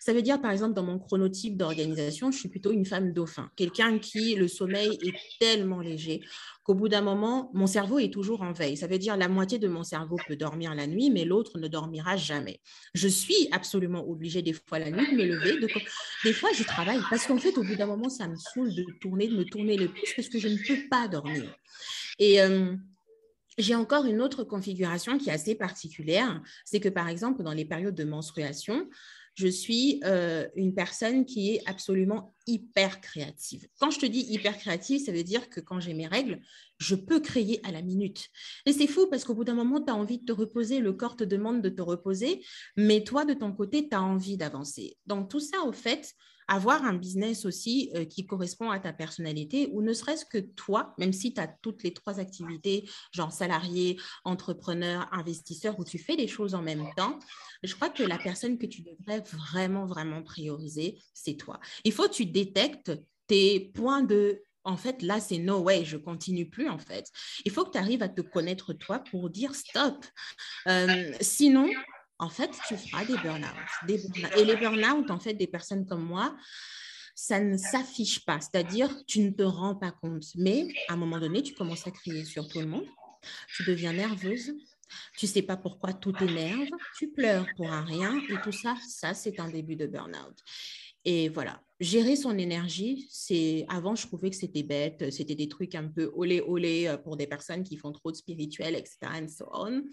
Ça 0.00 0.14
veut 0.14 0.22
dire, 0.22 0.40
par 0.40 0.50
exemple, 0.50 0.72
dans 0.72 0.82
mon 0.82 0.98
chronotype 0.98 1.58
d'organisation, 1.58 2.32
je 2.32 2.38
suis 2.38 2.48
plutôt 2.48 2.72
une 2.72 2.86
femme 2.86 3.12
dauphin, 3.12 3.50
quelqu'un 3.54 3.98
qui, 3.98 4.34
le 4.34 4.48
sommeil 4.48 4.98
est 5.02 5.14
tellement 5.38 5.80
léger 5.80 6.22
qu'au 6.64 6.74
bout 6.74 6.88
d'un 6.88 7.02
moment, 7.02 7.50
mon 7.52 7.66
cerveau 7.66 7.98
est 7.98 8.12
toujours 8.12 8.40
en 8.40 8.52
veille. 8.52 8.78
Ça 8.78 8.86
veut 8.86 8.98
dire 8.98 9.18
la 9.18 9.28
moitié 9.28 9.58
de 9.58 9.68
mon 9.68 9.82
cerveau 9.82 10.16
peut 10.26 10.36
dormir 10.36 10.74
la 10.74 10.86
nuit, 10.86 11.10
mais 11.10 11.26
l'autre 11.26 11.58
ne 11.58 11.68
dormira 11.68 12.16
jamais. 12.16 12.60
Je 12.94 13.08
suis 13.08 13.48
absolument 13.52 14.08
obligée 14.08 14.40
des 14.40 14.54
fois 14.54 14.78
la 14.78 14.90
nuit 14.90 15.06
de 15.12 15.16
me 15.16 15.24
lever. 15.24 15.60
De... 15.60 15.68
Des 16.24 16.32
fois, 16.32 16.50
je 16.54 16.64
travaille 16.64 17.00
parce 17.10 17.26
qu'en 17.26 17.38
fait, 17.38 17.56
au 17.58 17.62
bout 17.62 17.76
d'un 17.76 17.86
moment, 17.86 18.08
ça 18.08 18.26
me 18.26 18.36
saoule 18.36 18.74
de 18.74 18.86
tourner, 19.02 19.28
de 19.28 19.36
me 19.36 19.44
tourner 19.44 19.76
le 19.76 19.88
pouce 19.88 20.14
parce 20.16 20.28
que 20.28 20.38
je 20.38 20.48
ne 20.48 20.56
peux 20.56 20.88
pas 20.88 21.08
dormir. 21.08 21.54
Et 22.18 22.40
euh, 22.40 22.74
j'ai 23.58 23.74
encore 23.74 24.06
une 24.06 24.22
autre 24.22 24.44
configuration 24.44 25.18
qui 25.18 25.28
est 25.28 25.32
assez 25.32 25.54
particulière. 25.54 26.40
C'est 26.64 26.80
que, 26.80 26.88
par 26.88 27.08
exemple, 27.08 27.42
dans 27.42 27.52
les 27.52 27.64
périodes 27.64 27.94
de 27.94 28.04
menstruation, 28.04 28.88
je 29.34 29.48
suis 29.48 30.00
euh, 30.04 30.48
une 30.54 30.74
personne 30.74 31.24
qui 31.24 31.54
est 31.54 31.62
absolument 31.66 32.34
hyper 32.46 33.00
créative. 33.00 33.68
Quand 33.78 33.90
je 33.90 33.98
te 33.98 34.06
dis 34.06 34.20
hyper 34.28 34.58
créative, 34.58 35.04
ça 35.04 35.12
veut 35.12 35.22
dire 35.22 35.48
que 35.48 35.60
quand 35.60 35.80
j'ai 35.80 35.94
mes 35.94 36.06
règles, 36.06 36.40
je 36.78 36.94
peux 36.94 37.20
créer 37.20 37.60
à 37.64 37.72
la 37.72 37.82
minute. 37.82 38.28
Et 38.66 38.72
c'est 38.72 38.86
fou 38.86 39.06
parce 39.08 39.24
qu'au 39.24 39.34
bout 39.34 39.44
d'un 39.44 39.54
moment, 39.54 39.80
tu 39.80 39.90
as 39.90 39.94
envie 39.94 40.18
de 40.18 40.24
te 40.24 40.32
reposer, 40.32 40.80
le 40.80 40.92
corps 40.92 41.16
te 41.16 41.24
demande 41.24 41.62
de 41.62 41.68
te 41.68 41.82
reposer, 41.82 42.44
mais 42.76 43.04
toi, 43.04 43.24
de 43.24 43.34
ton 43.34 43.52
côté, 43.52 43.88
tu 43.88 43.94
as 43.94 44.02
envie 44.02 44.36
d'avancer. 44.36 44.96
Donc 45.06 45.30
tout 45.30 45.40
ça, 45.40 45.62
au 45.64 45.72
fait, 45.72 46.14
avoir 46.50 46.84
un 46.84 46.94
business 46.94 47.44
aussi 47.44 47.92
euh, 47.94 48.04
qui 48.04 48.26
correspond 48.26 48.70
à 48.70 48.80
ta 48.80 48.92
personnalité 48.92 49.70
ou 49.72 49.82
ne 49.82 49.92
serait-ce 49.92 50.26
que 50.26 50.38
toi, 50.38 50.94
même 50.98 51.12
si 51.12 51.32
tu 51.32 51.40
as 51.40 51.46
toutes 51.46 51.84
les 51.84 51.94
trois 51.94 52.18
activités, 52.18 52.90
genre 53.12 53.32
salarié, 53.32 53.98
entrepreneur, 54.24 55.08
investisseur, 55.12 55.78
où 55.78 55.84
tu 55.84 55.96
fais 55.96 56.16
les 56.16 56.26
choses 56.26 56.56
en 56.56 56.62
même 56.62 56.84
temps, 56.96 57.20
je 57.62 57.72
crois 57.76 57.88
que 57.88 58.02
la 58.02 58.18
personne 58.18 58.58
que 58.58 58.66
tu 58.66 58.82
devrais 58.82 59.20
vraiment, 59.20 59.86
vraiment 59.86 60.22
prioriser, 60.24 60.98
c'est 61.14 61.34
toi. 61.34 61.60
Il 61.84 61.92
faut 61.92 62.08
que 62.08 62.14
tu 62.14 62.26
détectes 62.26 62.92
tes 63.28 63.60
points 63.60 64.02
de 64.02 64.42
en 64.64 64.76
fait, 64.76 65.00
là, 65.00 65.20
c'est 65.20 65.38
no 65.38 65.60
way, 65.60 65.86
je 65.86 65.96
continue 65.96 66.46
plus, 66.46 66.68
en 66.68 66.78
fait. 66.78 67.10
Il 67.46 67.50
faut 67.50 67.64
que 67.64 67.70
tu 67.70 67.78
arrives 67.78 68.02
à 68.02 68.10
te 68.10 68.20
connaître 68.20 68.74
toi 68.74 68.98
pour 68.98 69.30
dire 69.30 69.54
stop. 69.54 70.04
Euh, 70.68 71.12
sinon, 71.22 71.66
en 72.20 72.28
fait, 72.28 72.50
tu 72.68 72.76
feras 72.76 73.04
des 73.04 73.16
burn-out. 73.16 73.88
Et 74.36 74.44
les 74.44 74.56
burn-out, 74.56 75.10
en 75.10 75.18
fait, 75.18 75.34
des 75.34 75.46
personnes 75.46 75.86
comme 75.86 76.04
moi, 76.04 76.36
ça 77.14 77.40
ne 77.40 77.56
s'affiche 77.56 78.24
pas. 78.24 78.40
C'est-à-dire, 78.40 78.90
tu 79.06 79.20
ne 79.20 79.30
te 79.30 79.42
rends 79.42 79.74
pas 79.74 79.90
compte. 79.90 80.24
Mais 80.36 80.68
à 80.88 80.92
un 80.92 80.96
moment 80.96 81.18
donné, 81.18 81.42
tu 81.42 81.54
commences 81.54 81.86
à 81.86 81.90
crier 81.90 82.24
sur 82.24 82.46
tout 82.46 82.60
le 82.60 82.66
monde. 82.66 82.86
Tu 83.56 83.64
deviens 83.64 83.94
nerveuse. 83.94 84.52
Tu 85.16 85.26
ne 85.26 85.30
sais 85.30 85.42
pas 85.42 85.56
pourquoi 85.56 85.94
tout 85.94 86.12
t'énerve. 86.12 86.68
Tu 86.98 87.08
pleures 87.08 87.46
pour 87.56 87.70
rien. 87.70 88.20
Et 88.28 88.40
tout 88.42 88.52
ça, 88.52 88.76
ça, 88.86 89.14
c'est 89.14 89.40
un 89.40 89.48
début 89.48 89.76
de 89.76 89.86
burn-out. 89.86 90.36
Et 91.06 91.30
voilà, 91.30 91.62
gérer 91.80 92.14
son 92.14 92.36
énergie, 92.36 93.08
c'est 93.10 93.64
avant 93.70 93.94
je 93.94 94.06
trouvais 94.06 94.28
que 94.28 94.36
c'était 94.36 94.62
bête, 94.62 95.10
c'était 95.10 95.34
des 95.34 95.48
trucs 95.48 95.74
un 95.74 95.88
peu 95.88 96.10
olé 96.14 96.42
olé 96.42 96.88
euh, 96.88 96.98
pour 96.98 97.16
des 97.16 97.26
personnes 97.26 97.64
qui 97.64 97.78
font 97.78 97.90
trop 97.90 98.10
de 98.10 98.16
spirituel, 98.16 98.76
etc. 98.76 98.98
And 99.14 99.28
so 99.28 99.48
on 99.50 99.84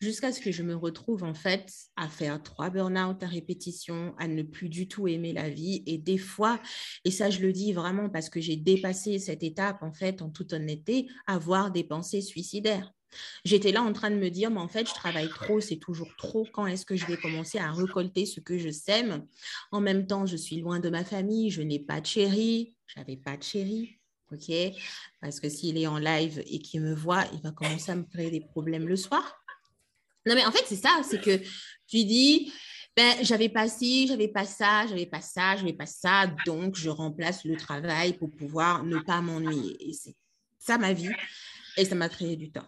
jusqu'à 0.00 0.32
ce 0.32 0.40
que 0.40 0.52
je 0.52 0.62
me 0.62 0.74
retrouve 0.74 1.22
en 1.22 1.34
fait 1.34 1.72
à 1.96 2.08
faire 2.08 2.42
trois 2.42 2.70
burn-out 2.70 3.22
à 3.22 3.26
répétition, 3.26 4.14
à 4.18 4.28
ne 4.28 4.42
plus 4.42 4.68
du 4.68 4.88
tout 4.88 5.08
aimer 5.08 5.32
la 5.32 5.48
vie 5.48 5.82
et 5.86 5.98
des 5.98 6.18
fois, 6.18 6.60
et 7.04 7.10
ça 7.10 7.30
je 7.30 7.40
le 7.40 7.52
dis 7.52 7.72
vraiment 7.72 8.08
parce 8.08 8.28
que 8.28 8.40
j'ai 8.40 8.56
dépassé 8.56 9.18
cette 9.18 9.42
étape 9.42 9.82
en 9.82 9.92
fait 9.92 10.22
en 10.22 10.30
toute 10.30 10.52
honnêteté, 10.52 11.08
avoir 11.26 11.70
des 11.70 11.84
pensées 11.84 12.20
suicidaires. 12.20 12.92
J'étais 13.44 13.72
là 13.72 13.82
en 13.82 13.92
train 13.92 14.10
de 14.10 14.16
me 14.16 14.28
dire, 14.28 14.50
mais 14.50 14.60
en 14.60 14.68
fait, 14.68 14.86
je 14.88 14.92
travaille 14.92 15.28
trop, 15.28 15.60
c'est 15.60 15.76
toujours 15.76 16.14
trop. 16.18 16.46
Quand 16.52 16.66
est-ce 16.66 16.84
que 16.84 16.96
je 16.96 17.06
vais 17.06 17.16
commencer 17.16 17.58
à 17.58 17.72
récolter 17.72 18.26
ce 18.26 18.40
que 18.40 18.58
je 18.58 18.68
sème? 18.68 19.26
En 19.70 19.80
même 19.80 20.06
temps, 20.06 20.26
je 20.26 20.36
suis 20.36 20.60
loin 20.60 20.80
de 20.80 20.90
ma 20.90 21.04
famille, 21.04 21.50
je 21.50 21.62
n'ai 21.62 21.78
pas 21.78 22.00
de 22.00 22.06
chéri, 22.06 22.74
j'avais 22.94 23.16
pas 23.16 23.36
de 23.36 23.42
chéri, 23.42 23.98
ok? 24.32 24.52
Parce 25.20 25.40
que 25.40 25.48
s'il 25.48 25.78
est 25.78 25.86
en 25.86 25.98
live 25.98 26.42
et 26.46 26.58
qu'il 26.58 26.82
me 26.82 26.94
voit, 26.94 27.24
il 27.32 27.40
va 27.40 27.52
commencer 27.52 27.92
à 27.92 27.96
me 27.96 28.04
créer 28.04 28.30
des 28.30 28.40
problèmes 28.40 28.88
le 28.88 28.96
soir. 28.96 29.45
Non, 30.26 30.34
mais 30.34 30.44
en 30.44 30.50
fait, 30.50 30.64
c'est 30.66 30.76
ça, 30.76 31.00
c'est 31.08 31.20
que 31.20 31.38
tu 31.86 32.04
dis, 32.04 32.52
ben, 32.96 33.14
j'avais 33.22 33.48
pas 33.48 33.68
ci, 33.68 34.08
j'avais 34.08 34.28
pas 34.28 34.44
ça, 34.44 34.86
j'avais 34.86 35.06
pas 35.06 35.20
ça, 35.20 35.54
j'avais 35.56 35.72
pas 35.72 35.86
ça, 35.86 36.26
donc 36.44 36.74
je 36.74 36.90
remplace 36.90 37.44
le 37.44 37.56
travail 37.56 38.14
pour 38.14 38.30
pouvoir 38.30 38.82
ne 38.82 38.98
pas 38.98 39.20
m'ennuyer. 39.20 39.88
Et 39.88 39.92
c'est 39.92 40.16
ça 40.58 40.78
ma 40.78 40.92
vie, 40.92 41.12
et 41.76 41.84
ça 41.84 41.94
m'a 41.94 42.08
créé 42.08 42.36
du 42.36 42.50
temps. 42.50 42.66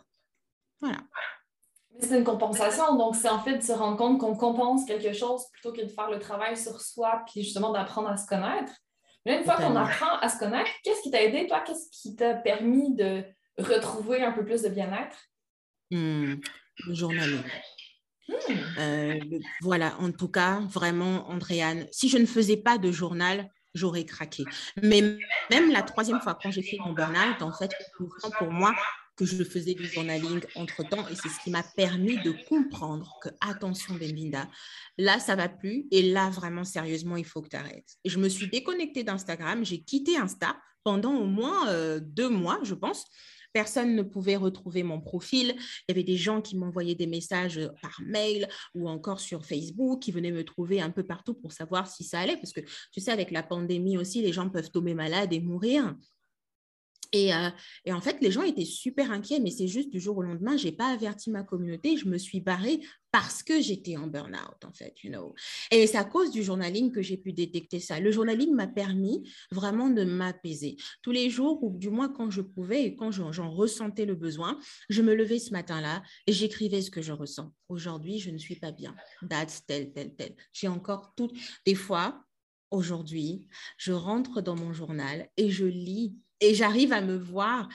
Voilà. 0.80 1.00
C'est 1.98 2.16
une 2.16 2.24
compensation, 2.24 2.96
donc 2.96 3.16
c'est 3.16 3.28
en 3.28 3.40
fait 3.40 3.58
de 3.58 3.62
se 3.62 3.72
rendre 3.72 3.96
compte 3.96 4.20
qu'on 4.20 4.36
compense 4.36 4.84
quelque 4.84 5.12
chose 5.12 5.42
plutôt 5.52 5.72
que 5.72 5.82
de 5.82 5.88
faire 5.88 6.08
le 6.10 6.20
travail 6.20 6.56
sur 6.56 6.80
soi, 6.80 7.24
puis 7.26 7.42
justement 7.42 7.72
d'apprendre 7.72 8.08
à 8.08 8.16
se 8.16 8.26
connaître. 8.26 8.72
Mais 9.26 9.38
une 9.38 9.44
fois 9.44 9.56
qu'on 9.56 9.74
apprend 9.74 10.16
à 10.20 10.28
se 10.28 10.38
connaître, 10.38 10.70
qu'est-ce 10.84 11.02
qui 11.02 11.10
t'a 11.10 11.22
aidé, 11.22 11.48
toi? 11.48 11.60
Qu'est-ce 11.66 11.90
qui 11.90 12.14
t'a 12.14 12.34
permis 12.34 12.94
de 12.94 13.24
retrouver 13.58 14.22
un 14.22 14.30
peu 14.30 14.44
plus 14.44 14.62
de 14.62 14.68
bien-être? 14.68 15.16
Hmm 15.90 16.36
le 16.86 16.94
journaling. 16.94 17.42
Hmm. 18.28 18.34
Euh, 18.78 19.20
voilà, 19.62 19.96
en 19.98 20.12
tout 20.12 20.28
cas, 20.28 20.60
vraiment, 20.60 21.28
Andréane, 21.30 21.86
si 21.90 22.08
je 22.08 22.18
ne 22.18 22.26
faisais 22.26 22.58
pas 22.58 22.78
de 22.78 22.92
journal, 22.92 23.50
j'aurais 23.74 24.04
craqué. 24.04 24.44
Mais 24.82 25.18
même 25.50 25.70
la 25.70 25.82
troisième 25.82 26.20
fois, 26.20 26.38
quand 26.40 26.50
j'ai 26.50 26.62
fait 26.62 26.78
mon 26.78 26.92
burn-out, 26.92 27.42
en 27.42 27.52
fait, 27.52 27.70
pour 28.38 28.50
moi 28.50 28.74
que 29.16 29.24
je 29.24 29.42
faisais 29.42 29.74
du 29.74 29.84
journaling 29.84 30.40
entre-temps 30.54 31.08
et 31.08 31.16
c'est 31.16 31.28
ce 31.28 31.40
qui 31.42 31.50
m'a 31.50 31.64
permis 31.76 32.22
de 32.22 32.32
comprendre 32.48 33.18
que, 33.20 33.28
attention, 33.40 33.94
Belinda, 33.94 34.46
là, 34.96 35.18
ça 35.18 35.34
va 35.34 35.48
plus 35.48 35.86
et 35.90 36.02
là, 36.02 36.30
vraiment, 36.30 36.64
sérieusement, 36.64 37.16
il 37.16 37.24
faut 37.24 37.42
que 37.42 37.48
tu 37.48 37.56
arrêtes. 37.56 37.96
Et 38.04 38.10
je 38.10 38.18
me 38.18 38.28
suis 38.28 38.48
déconnectée 38.48 39.02
d'Instagram, 39.02 39.64
j'ai 39.64 39.82
quitté 39.82 40.16
Insta 40.16 40.56
pendant 40.84 41.14
au 41.14 41.26
moins 41.26 41.68
euh, 41.68 41.98
deux 42.00 42.28
mois, 42.28 42.60
je 42.62 42.74
pense, 42.74 43.06
Personne 43.58 43.96
ne 43.96 44.04
pouvait 44.04 44.36
retrouver 44.36 44.84
mon 44.84 45.00
profil. 45.00 45.56
Il 45.56 45.84
y 45.88 45.90
avait 45.90 46.04
des 46.04 46.16
gens 46.16 46.40
qui 46.40 46.56
m'envoyaient 46.56 46.94
des 46.94 47.08
messages 47.08 47.58
euh, 47.58 47.70
par 47.82 48.00
mail 48.06 48.46
ou 48.72 48.88
encore 48.88 49.18
sur 49.18 49.44
Facebook, 49.44 50.00
qui 50.00 50.12
venaient 50.12 50.30
me 50.30 50.44
trouver 50.44 50.80
un 50.80 50.90
peu 50.90 51.02
partout 51.02 51.34
pour 51.34 51.50
savoir 51.50 51.88
si 51.88 52.04
ça 52.04 52.20
allait. 52.20 52.36
Parce 52.36 52.52
que 52.52 52.60
tu 52.92 53.00
sais, 53.00 53.10
avec 53.10 53.32
la 53.32 53.42
pandémie 53.42 53.98
aussi, 53.98 54.22
les 54.22 54.32
gens 54.32 54.48
peuvent 54.48 54.70
tomber 54.70 54.94
malades 54.94 55.32
et 55.32 55.40
mourir. 55.40 55.96
Euh, 57.14 57.50
et, 57.84 57.92
en 57.92 58.00
fait, 58.00 58.18
les 58.20 58.30
gens 58.30 58.42
étaient 58.42 58.64
super 58.64 59.10
inquiets, 59.10 59.40
mais 59.40 59.50
c'est 59.50 59.68
juste 59.68 59.90
du 59.90 60.00
jour 60.00 60.18
au 60.18 60.22
lendemain, 60.22 60.56
je 60.56 60.66
n'ai 60.66 60.72
pas 60.72 60.88
averti 60.88 61.30
ma 61.30 61.42
communauté, 61.42 61.96
je 61.96 62.06
me 62.06 62.18
suis 62.18 62.40
barrée 62.40 62.80
parce 63.10 63.42
que 63.42 63.62
j'étais 63.62 63.96
en 63.96 64.06
burn-out, 64.06 64.64
en 64.66 64.72
fait, 64.72 64.94
you 65.02 65.10
know. 65.10 65.34
Et 65.70 65.86
c'est 65.86 65.96
à 65.96 66.04
cause 66.04 66.30
du 66.30 66.42
journaling 66.42 66.92
que 66.92 67.00
j'ai 67.00 67.16
pu 67.16 67.32
détecter 67.32 67.80
ça. 67.80 67.98
Le 67.98 68.10
journaling 68.10 68.54
m'a 68.54 68.66
permis 68.66 69.26
vraiment 69.50 69.88
de 69.88 70.04
m'apaiser. 70.04 70.76
Tous 71.02 71.12
les 71.12 71.30
jours, 71.30 71.62
ou 71.64 71.78
du 71.78 71.88
moins 71.88 72.10
quand 72.10 72.30
je 72.30 72.42
pouvais 72.42 72.84
et 72.84 72.96
quand 72.96 73.10
j'en 73.10 73.50
ressentais 73.50 74.04
le 74.04 74.14
besoin, 74.14 74.58
je 74.90 75.00
me 75.00 75.14
levais 75.14 75.38
ce 75.38 75.52
matin-là 75.52 76.02
et 76.26 76.32
j'écrivais 76.32 76.82
ce 76.82 76.90
que 76.90 77.00
je 77.00 77.12
ressens. 77.12 77.50
Aujourd'hui, 77.70 78.18
je 78.18 78.30
ne 78.30 78.38
suis 78.38 78.56
pas 78.56 78.72
bien. 78.72 78.94
That's 79.30 79.64
tel, 79.66 79.92
tel, 79.92 80.14
tel. 80.14 80.34
J'ai 80.52 80.68
encore 80.68 81.14
tout. 81.16 81.30
Des 81.64 81.74
fois, 81.74 82.22
aujourd'hui, 82.70 83.46
je 83.78 83.92
rentre 83.92 84.42
dans 84.42 84.56
mon 84.56 84.74
journal 84.74 85.30
et 85.38 85.48
je 85.48 85.64
lis 85.64 86.14
et 86.40 86.54
j'arrive 86.54 86.92
à 86.92 87.00
me 87.00 87.16
voir 87.16 87.68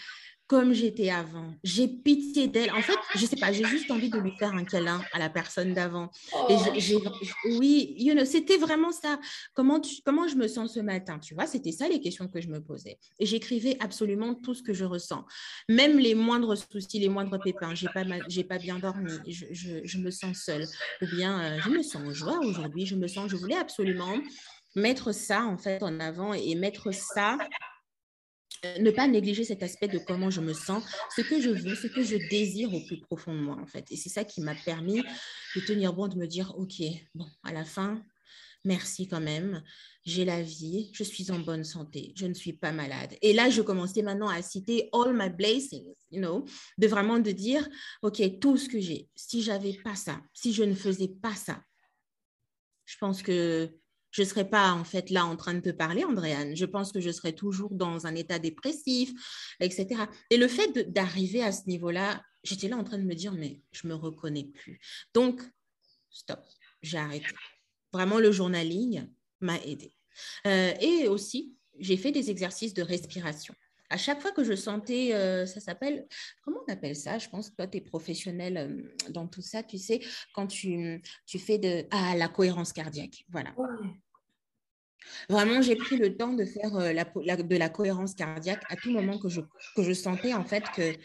comme 0.47 0.73
j'étais 0.73 1.09
avant. 1.09 1.55
J'ai 1.63 1.87
pitié 1.87 2.47
d'elle. 2.47 2.71
En 2.71 2.81
fait, 2.81 2.97
je 3.15 3.25
sais 3.25 3.37
pas, 3.37 3.51
j'ai 3.51 3.63
juste 3.65 3.89
envie 3.89 4.09
de 4.09 4.19
lui 4.19 4.31
faire 4.37 4.53
un 4.53 4.65
câlin 4.65 5.01
à 5.13 5.17
la 5.17 5.29
personne 5.29 5.73
d'avant. 5.73 6.11
Et 6.49 6.55
oui, 7.57 7.95
you 7.97 8.13
c'était 8.25 8.57
vraiment 8.57 8.91
ça. 8.91 9.19
Comment, 9.55 9.81
comment 10.05 10.27
je 10.27 10.35
me 10.35 10.47
sens 10.47 10.73
ce 10.75 10.79
matin 10.79 11.17
Tu 11.17 11.33
vois, 11.33 11.47
c'était 11.47 11.71
ça 11.71 11.87
les 11.87 12.01
questions 12.01 12.27
que 12.27 12.41
je 12.41 12.49
me 12.49 12.61
posais. 12.61 12.99
Et 13.19 13.25
j'écrivais 13.25 13.77
absolument 13.79 14.35
tout 14.35 14.53
ce 14.53 14.61
que 14.61 14.73
je 14.73 14.85
ressens. 14.85 15.25
Même 15.69 15.97
les 15.97 16.13
moindres 16.13 16.55
soucis, 16.55 16.99
les 16.99 17.09
moindres 17.09 17.39
pépins. 17.41 17.73
J'ai 17.73 17.87
pas, 17.87 18.03
pas 18.03 18.57
bien 18.59 18.79
dormi. 18.79 19.13
Je, 19.27 19.79
je, 19.83 19.97
me 19.97 20.11
sens 20.11 20.37
seule. 20.37 20.65
Ou 21.01 21.07
bien, 21.15 21.41
euh, 21.41 21.59
je 21.63 21.69
me 21.69 21.81
sens 21.81 22.07
en 22.07 22.13
joie 22.13 22.39
aujourd'hui. 22.39 22.85
Je 22.85 22.95
me 22.95 23.07
sens, 23.07 23.31
je 23.31 23.37
voulais 23.37 23.57
absolument 23.57 24.19
mettre 24.75 25.13
ça 25.13 25.45
en 25.45 25.57
fait 25.57 25.81
en 25.83 25.99
avant 25.99 26.33
et 26.33 26.55
mettre 26.55 26.91
ça 26.93 27.37
ne 28.79 28.91
pas 28.91 29.07
négliger 29.07 29.43
cet 29.43 29.63
aspect 29.63 29.87
de 29.87 29.99
comment 29.99 30.29
je 30.29 30.41
me 30.41 30.53
sens, 30.53 30.83
ce 31.15 31.21
que 31.21 31.41
je 31.41 31.49
veux, 31.49 31.75
ce 31.75 31.87
que 31.87 32.03
je 32.03 32.17
désire 32.29 32.73
au 32.73 32.79
plus 32.81 32.99
profond 32.99 33.33
de 33.33 33.39
moi, 33.39 33.57
en 33.61 33.65
fait. 33.65 33.85
Et 33.91 33.97
c'est 33.97 34.09
ça 34.09 34.23
qui 34.23 34.41
m'a 34.41 34.55
permis 34.55 35.01
de 35.55 35.61
tenir 35.61 35.93
bon, 35.93 36.07
de 36.07 36.17
me 36.17 36.27
dire, 36.27 36.53
OK, 36.57 36.81
bon, 37.15 37.27
à 37.43 37.51
la 37.51 37.65
fin, 37.65 38.01
merci 38.65 39.07
quand 39.07 39.21
même, 39.21 39.61
j'ai 40.05 40.25
la 40.25 40.41
vie, 40.41 40.89
je 40.93 41.03
suis 41.03 41.31
en 41.31 41.39
bonne 41.39 41.63
santé, 41.63 42.13
je 42.15 42.25
ne 42.25 42.33
suis 42.33 42.53
pas 42.53 42.71
malade. 42.71 43.15
Et 43.21 43.33
là, 43.33 43.49
je 43.49 43.61
commençais 43.61 44.01
maintenant 44.01 44.29
à 44.29 44.41
citer 44.41 44.89
all 44.93 45.13
my 45.13 45.29
blessings, 45.29 45.95
you 46.11 46.19
know, 46.19 46.45
de 46.77 46.87
vraiment 46.87 47.19
de 47.19 47.31
dire, 47.31 47.67
OK, 48.01 48.21
tout 48.39 48.57
ce 48.57 48.69
que 48.69 48.79
j'ai, 48.79 49.09
si 49.15 49.41
j'avais 49.41 49.73
pas 49.83 49.95
ça, 49.95 50.21
si 50.33 50.53
je 50.53 50.63
ne 50.63 50.75
faisais 50.75 51.09
pas 51.09 51.35
ça, 51.35 51.61
je 52.85 52.97
pense 52.97 53.21
que 53.21 53.69
je 54.13 54.21
ne 54.21 54.27
serais 54.27 54.47
pas 54.47 54.71
en 54.71 54.85
fait 54.85 55.09
là 55.09 55.25
en 55.25 55.35
train 55.35 55.55
de 55.55 55.59
te 55.59 55.71
parler, 55.71 56.05
Andréane. 56.05 56.55
Je 56.55 56.65
pense 56.65 56.91
que 56.91 57.01
je 57.01 57.09
serais 57.09 57.33
toujours 57.33 57.73
dans 57.73 58.05
un 58.05 58.15
état 58.15 58.39
dépressif, 58.39 59.11
etc. 59.59 60.03
Et 60.29 60.37
le 60.37 60.47
fait 60.47 60.93
d'arriver 60.93 61.43
à 61.43 61.51
ce 61.51 61.67
niveau-là, 61.67 62.23
j'étais 62.43 62.67
là 62.67 62.77
en 62.77 62.83
train 62.83 62.99
de 62.99 63.03
me 63.03 63.15
dire, 63.15 63.33
mais 63.33 63.61
je 63.71 63.87
me 63.87 63.95
reconnais 63.95 64.45
plus. 64.45 64.79
Donc, 65.15 65.41
stop, 66.11 66.39
j'ai 66.83 66.99
arrêté. 66.99 67.25
Vraiment, 67.91 68.19
le 68.19 68.31
journaling 68.31 69.07
m'a 69.41 69.57
aidé. 69.63 69.95
Euh, 70.45 70.73
et 70.79 71.07
aussi, 71.07 71.55
j'ai 71.79 71.97
fait 71.97 72.11
des 72.11 72.29
exercices 72.29 72.75
de 72.75 72.83
respiration. 72.83 73.55
À 73.93 73.97
chaque 73.97 74.21
fois 74.21 74.31
que 74.31 74.43
je 74.43 74.55
sentais, 74.55 75.13
euh, 75.13 75.45
ça 75.45 75.59
s'appelle, 75.59 76.07
comment 76.41 76.57
on 76.67 76.73
appelle 76.73 76.95
ça? 76.95 77.19
Je 77.19 77.29
pense 77.29 77.51
que 77.51 77.55
toi, 77.57 77.67
tu 77.67 77.77
es 77.77 77.81
professionnel 77.81 78.57
euh, 78.57 79.11
dans 79.11 79.27
tout 79.27 79.43
ça, 79.43 79.61
tu 79.61 79.77
sais, 79.77 80.01
quand 80.33 80.47
tu, 80.47 80.99
tu 81.27 81.37
fais 81.37 81.59
de 81.59 81.85
ah, 81.91 82.15
la 82.17 82.27
cohérence 82.27 82.73
cardiaque. 82.73 83.23
Voilà. 83.29 83.53
Vraiment, 85.29 85.61
j'ai 85.61 85.75
pris 85.75 85.97
le 85.97 86.17
temps 86.17 86.33
de 86.33 86.43
faire 86.43 86.75
euh, 86.75 86.91
la, 86.91 87.03
de 87.05 87.55
la 87.55 87.69
cohérence 87.69 88.15
cardiaque 88.15 88.63
à 88.67 88.77
tout 88.77 88.89
moment 88.89 89.19
que 89.19 89.29
je, 89.29 89.41
que 89.75 89.83
je 89.83 89.93
sentais 89.93 90.33
en 90.33 90.43
fait 90.43 90.63
que 90.75 90.95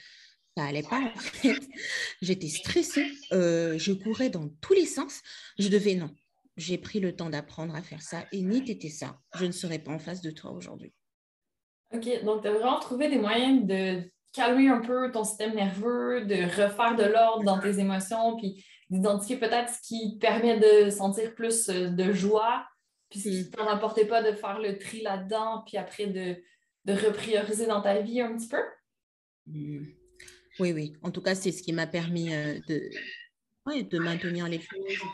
ça 0.57 0.65
allait 0.65 0.83
pas. 0.83 1.13
En 1.15 1.19
fait. 1.19 1.61
J'étais 2.23 2.49
stressée, 2.49 3.07
je 3.31 3.93
courais 3.93 4.31
dans 4.31 4.49
tous 4.63 4.73
les 4.73 4.87
sens. 4.87 5.21
Je 5.59 5.69
devais, 5.69 5.95
non, 5.95 6.15
j'ai 6.57 6.79
pris 6.79 7.01
le 7.01 7.15
temps 7.15 7.29
d'apprendre 7.29 7.75
à 7.75 7.83
faire 7.83 8.01
ça. 8.01 8.25
Et 8.33 8.41
ni 8.41 8.65
t'étais 8.65 8.89
ça, 8.89 9.21
je 9.35 9.45
ne 9.45 9.53
serais 9.53 9.79
pas 9.79 9.93
en 9.93 9.99
face 9.99 10.23
de 10.23 10.31
toi 10.31 10.53
aujourd'hui. 10.53 10.95
OK, 11.95 12.25
donc 12.25 12.43
tu 12.43 12.49
as 12.49 12.53
vraiment 12.53 12.79
trouvé 12.81 13.09
des 13.09 13.19
moyens 13.19 13.67
de 13.67 14.03
calmer 14.33 14.69
un 14.69 14.81
peu 14.81 15.11
ton 15.11 15.25
système 15.25 15.55
nerveux, 15.55 16.25
de 16.25 16.45
refaire 16.45 16.97
de 16.97 17.05
l'ordre 17.05 17.45
dans 17.45 17.59
tes 17.59 17.79
émotions, 17.79 18.37
puis 18.37 18.65
d'identifier 18.91 19.37
peut-être 19.39 19.73
ce 19.73 19.81
qui 19.83 20.15
te 20.15 20.21
permet 20.21 20.59
de 20.59 20.91
sentir 20.91 21.35
plus 21.35 21.69
euh, 21.69 21.89
de 21.89 22.13
joie, 22.13 22.67
puis 23.11 23.21
ce 23.21 23.29
qui 23.29 23.37
ne 23.37 23.45
hmm. 23.45 23.51
t'en 23.51 23.69
apportait 23.69 24.07
pas 24.07 24.23
de 24.23 24.37
faire 24.37 24.59
le 24.59 24.79
tri 24.79 25.03
là-dedans, 25.03 25.63
puis 25.67 25.77
après 25.77 26.07
de, 26.07 26.37
de 26.85 26.93
reprioriser 26.93 27.67
dans 27.67 27.81
ta 27.81 28.01
vie 28.01 28.21
un 28.21 28.37
petit 28.37 28.49
peu? 28.49 28.63
Hmm. 29.47 29.87
Oui, 30.61 30.73
oui. 30.73 30.93
En 31.03 31.11
tout 31.11 31.23
cas, 31.23 31.35
c'est 31.35 31.53
ce 31.53 31.63
qui 31.63 31.73
m'a 31.73 31.87
permis 31.87 32.35
euh, 32.35 32.59
de, 32.69 32.81
de 33.83 33.99
maintenir 33.99 34.49
les 34.49 34.61
choses. 34.61 35.07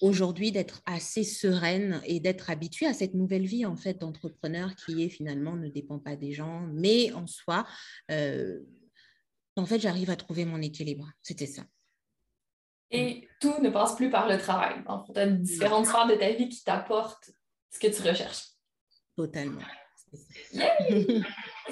Aujourd'hui, 0.00 0.52
d'être 0.52 0.82
assez 0.86 1.24
sereine 1.24 2.00
et 2.04 2.20
d'être 2.20 2.50
habituée 2.50 2.86
à 2.86 2.94
cette 2.94 3.14
nouvelle 3.14 3.46
vie 3.46 3.66
en 3.66 3.76
fait 3.76 3.94
d'entrepreneur 4.00 4.74
qui 4.76 5.02
est 5.02 5.08
finalement 5.08 5.56
ne 5.56 5.68
dépend 5.68 5.98
pas 5.98 6.16
des 6.16 6.32
gens, 6.32 6.66
mais 6.72 7.12
en 7.12 7.26
soi, 7.26 7.66
euh, 8.10 8.60
en 9.56 9.64
fait, 9.64 9.80
j'arrive 9.80 10.10
à 10.10 10.16
trouver 10.16 10.44
mon 10.44 10.60
équilibre. 10.60 11.10
C'était 11.22 11.46
ça. 11.46 11.62
Et 12.90 13.28
tout 13.40 13.58
ne 13.60 13.70
passe 13.70 13.96
plus 13.96 14.10
par 14.10 14.28
le 14.28 14.38
travail. 14.38 14.84
Donc, 14.84 15.06
tu 15.12 15.18
as 15.18 15.26
différentes 15.26 15.86
sphères 15.86 16.06
de 16.06 16.14
ta 16.14 16.30
vie 16.32 16.48
qui 16.48 16.62
t'apportent 16.62 17.30
ce 17.70 17.78
que 17.78 17.88
tu 17.88 18.02
recherches. 18.06 18.44
Totalement. 19.16 19.62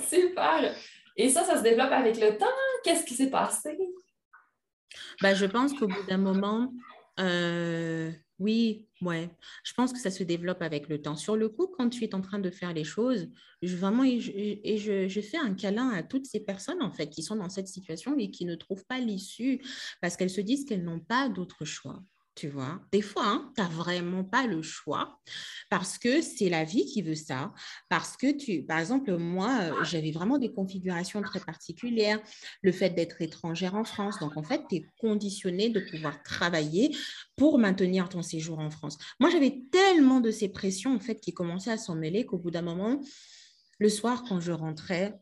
Super! 0.08 0.74
Et 1.16 1.28
ça, 1.28 1.44
ça 1.44 1.58
se 1.58 1.62
développe 1.62 1.92
avec 1.92 2.18
le 2.18 2.36
temps? 2.36 2.46
Qu'est-ce 2.82 3.04
qui 3.04 3.14
s'est 3.14 3.30
passé? 3.30 3.78
Ben, 5.22 5.34
je 5.34 5.46
pense 5.46 5.72
qu'au 5.74 5.86
bout 5.86 6.02
d'un 6.08 6.18
moment, 6.18 6.72
euh, 7.20 8.10
oui, 8.38 8.88
ouais. 9.00 9.30
Je 9.62 9.72
pense 9.74 9.92
que 9.92 9.98
ça 9.98 10.10
se 10.10 10.24
développe 10.24 10.62
avec 10.62 10.88
le 10.88 11.00
temps. 11.00 11.16
Sur 11.16 11.36
le 11.36 11.48
coup, 11.48 11.68
quand 11.68 11.88
tu 11.88 12.04
es 12.04 12.14
en 12.14 12.20
train 12.20 12.38
de 12.38 12.50
faire 12.50 12.72
les 12.72 12.84
choses, 12.84 13.28
je, 13.62 13.76
vraiment, 13.76 14.04
et, 14.04 14.18
je, 14.20 15.20
fais 15.20 15.38
un 15.38 15.54
câlin 15.54 15.90
à 15.90 16.02
toutes 16.02 16.26
ces 16.26 16.40
personnes, 16.40 16.82
en 16.82 16.90
fait, 16.90 17.08
qui 17.08 17.22
sont 17.22 17.36
dans 17.36 17.48
cette 17.48 17.68
situation 17.68 18.18
et 18.18 18.30
qui 18.30 18.44
ne 18.44 18.56
trouvent 18.56 18.84
pas 18.86 18.98
l'issue 18.98 19.62
parce 20.00 20.16
qu'elles 20.16 20.30
se 20.30 20.40
disent 20.40 20.64
qu'elles 20.64 20.84
n'ont 20.84 21.00
pas 21.00 21.28
d'autre 21.28 21.64
choix 21.64 22.02
tu 22.34 22.48
vois. 22.48 22.80
Des 22.90 23.00
fois, 23.00 23.24
hein, 23.26 23.52
tu 23.54 23.62
n'as 23.62 23.68
vraiment 23.68 24.24
pas 24.24 24.46
le 24.46 24.60
choix 24.60 25.20
parce 25.70 25.98
que 25.98 26.20
c'est 26.20 26.48
la 26.48 26.64
vie 26.64 26.84
qui 26.84 27.02
veut 27.02 27.14
ça. 27.14 27.52
Parce 27.88 28.16
que, 28.16 28.36
tu, 28.36 28.64
par 28.64 28.78
exemple, 28.78 29.16
moi, 29.16 29.60
euh, 29.60 29.84
j'avais 29.84 30.10
vraiment 30.10 30.38
des 30.38 30.52
configurations 30.52 31.22
très 31.22 31.40
particulières. 31.40 32.20
Le 32.62 32.72
fait 32.72 32.90
d'être 32.90 33.22
étrangère 33.22 33.76
en 33.76 33.84
France. 33.84 34.18
Donc, 34.18 34.36
en 34.36 34.42
fait, 34.42 34.62
tu 34.68 34.76
es 34.76 34.86
conditionné 34.98 35.70
de 35.70 35.80
pouvoir 35.80 36.22
travailler 36.22 36.96
pour 37.36 37.58
maintenir 37.58 38.08
ton 38.08 38.22
séjour 38.22 38.58
en 38.58 38.70
France. 38.70 38.98
Moi, 39.20 39.30
j'avais 39.30 39.62
tellement 39.70 40.20
de 40.20 40.30
ces 40.30 40.48
pressions, 40.48 40.94
en 40.94 41.00
fait, 41.00 41.20
qui 41.20 41.32
commençaient 41.32 41.72
à 41.72 41.78
s'en 41.78 41.94
mêler 41.94 42.26
qu'au 42.26 42.38
bout 42.38 42.50
d'un 42.50 42.62
moment, 42.62 43.00
le 43.78 43.88
soir, 43.88 44.24
quand 44.28 44.40
je 44.40 44.52
rentrais, 44.52 45.14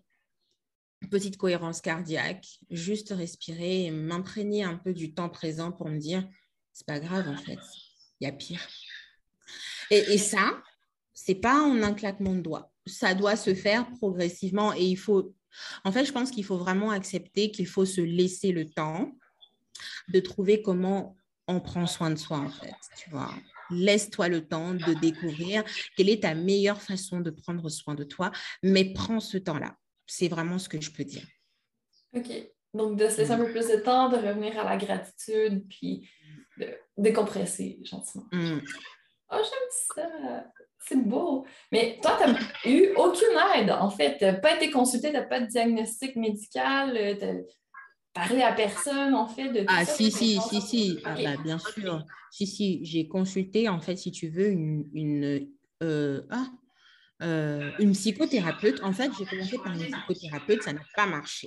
petite 1.11 1.37
cohérence 1.37 1.81
cardiaque, 1.81 2.61
juste 2.71 3.11
respirer 3.11 3.87
et 3.87 3.91
m'imprégner 3.91 4.65
un 4.65 4.77
peu 4.77 4.93
du 4.93 5.15
temps 5.15 5.29
présent 5.29 5.73
pour 5.73 5.89
me 5.89 5.99
dire 5.99 6.27
c'est 6.73 6.87
pas 6.87 7.01
grave 7.01 7.29
en 7.29 7.37
fait. 7.37 7.59
Il 8.21 8.25
y 8.25 8.27
a 8.27 8.33
pire. 8.33 8.67
Et, 9.91 9.99
et 10.15 10.19
ça, 10.19 10.63
c'est 11.13 11.35
pas 11.35 11.61
en 11.63 11.83
un 11.83 11.93
claquement 11.93 12.35
de 12.35 12.41
doigts. 12.41 12.73
Ça 12.87 13.15
doit 13.15 13.37
se 13.37 13.55
faire 13.55 13.89
progressivement 13.93 14.73
et 14.75 14.85
il 14.85 14.97
faut. 14.97 15.35
En 15.85 15.93
fait, 15.93 16.05
je 16.05 16.13
pense 16.13 16.31
qu'il 16.31 16.45
faut 16.45 16.57
vraiment 16.57 16.91
accepter 16.91 17.51
qu'il 17.51 17.67
faut 17.67 17.85
se 17.85 18.01
laisser 18.01 18.53
le 18.53 18.69
temps 18.69 19.13
de 20.09 20.21
trouver 20.21 20.63
comment 20.63 21.17
on 21.47 21.61
prend 21.61 21.87
soin 21.87 22.11
de 22.11 22.17
soi 22.17 22.39
en 22.39 22.51
fait. 22.51 22.75
Tu 22.97 23.11
vois. 23.11 23.33
Laisse-toi 23.71 24.29
le 24.29 24.47
temps 24.47 24.75
de 24.75 24.95
découvrir 24.95 25.65
quelle 25.97 26.09
est 26.09 26.23
ta 26.23 26.35
meilleure 26.35 26.81
façon 26.81 27.21
de 27.21 27.31
prendre 27.31 27.69
soin 27.69 27.95
de 27.95 28.05
toi, 28.05 28.33
mais 28.63 28.93
prends 28.93 29.21
ce 29.21 29.39
temps-là. 29.39 29.77
C'est 30.07 30.29
vraiment 30.29 30.59
ce 30.59 30.69
que 30.69 30.81
je 30.81 30.91
peux 30.91 31.05
dire. 31.05 31.27
OK. 32.15 32.31
Donc, 32.75 32.99
de 32.99 33.09
se 33.09 33.19
laisser 33.19 33.33
un 33.33 33.39
peu 33.39 33.51
plus 33.51 33.69
de 33.69 33.77
temps, 33.77 34.09
de 34.09 34.17
revenir 34.17 34.59
à 34.59 34.65
la 34.65 34.77
gratitude, 34.77 35.67
puis 35.69 36.09
de 36.59 36.69
décompresser 36.97 37.79
gentiment. 37.83 38.25
Mm. 38.33 38.61
Oh, 39.33 39.37
j'aime 39.39 40.07
ça. 40.07 40.45
C'est 40.79 40.97
beau. 40.97 41.47
Mais 41.71 41.99
toi, 42.03 42.19
tu 42.21 42.31
n'as 42.31 42.73
eu 42.73 42.93
aucune 42.97 43.39
aide, 43.57 43.71
en 43.71 43.89
fait. 43.89 44.19
Tu 44.19 44.25
n'as 44.25 44.35
pas 44.35 44.57
été 44.57 44.71
consulté, 44.71 45.09
tu 45.09 45.15
n'as 45.15 45.23
pas 45.23 45.41
de 45.41 45.47
diagnostic 45.47 46.17
médical, 46.17 46.97
euh, 46.97 47.15
tu 47.15 47.25
n'as 47.25 47.41
parlé 48.13 48.43
à 48.43 48.53
personne, 48.53 49.15
en 49.15 49.29
fait. 49.29 49.49
De 49.51 49.65
ah, 49.69 49.85
si, 49.85 50.11
si, 50.11 50.41
si, 50.41 50.61
si, 50.61 50.99
ah, 51.05 51.15
bah, 51.15 51.37
bien 51.43 51.59
sûr. 51.59 52.05
Si, 52.31 52.47
si, 52.47 52.85
j'ai 52.85 53.07
consulté, 53.07 53.69
en 53.69 53.81
fait, 53.81 53.97
si 53.97 54.11
tu 54.11 54.29
veux, 54.29 54.49
une. 54.49 54.89
une 54.93 55.49
euh, 55.83 56.23
ah, 56.31 56.47
euh, 57.23 57.71
une 57.79 57.93
psychothérapeute. 57.93 58.83
En 58.83 58.93
fait, 58.93 59.11
j'ai 59.19 59.25
commencé 59.25 59.59
par 59.59 59.73
une 59.73 59.87
psychothérapeute, 59.87 60.63
ça 60.63 60.73
n'a 60.73 60.83
pas 60.97 61.07
marché. 61.07 61.47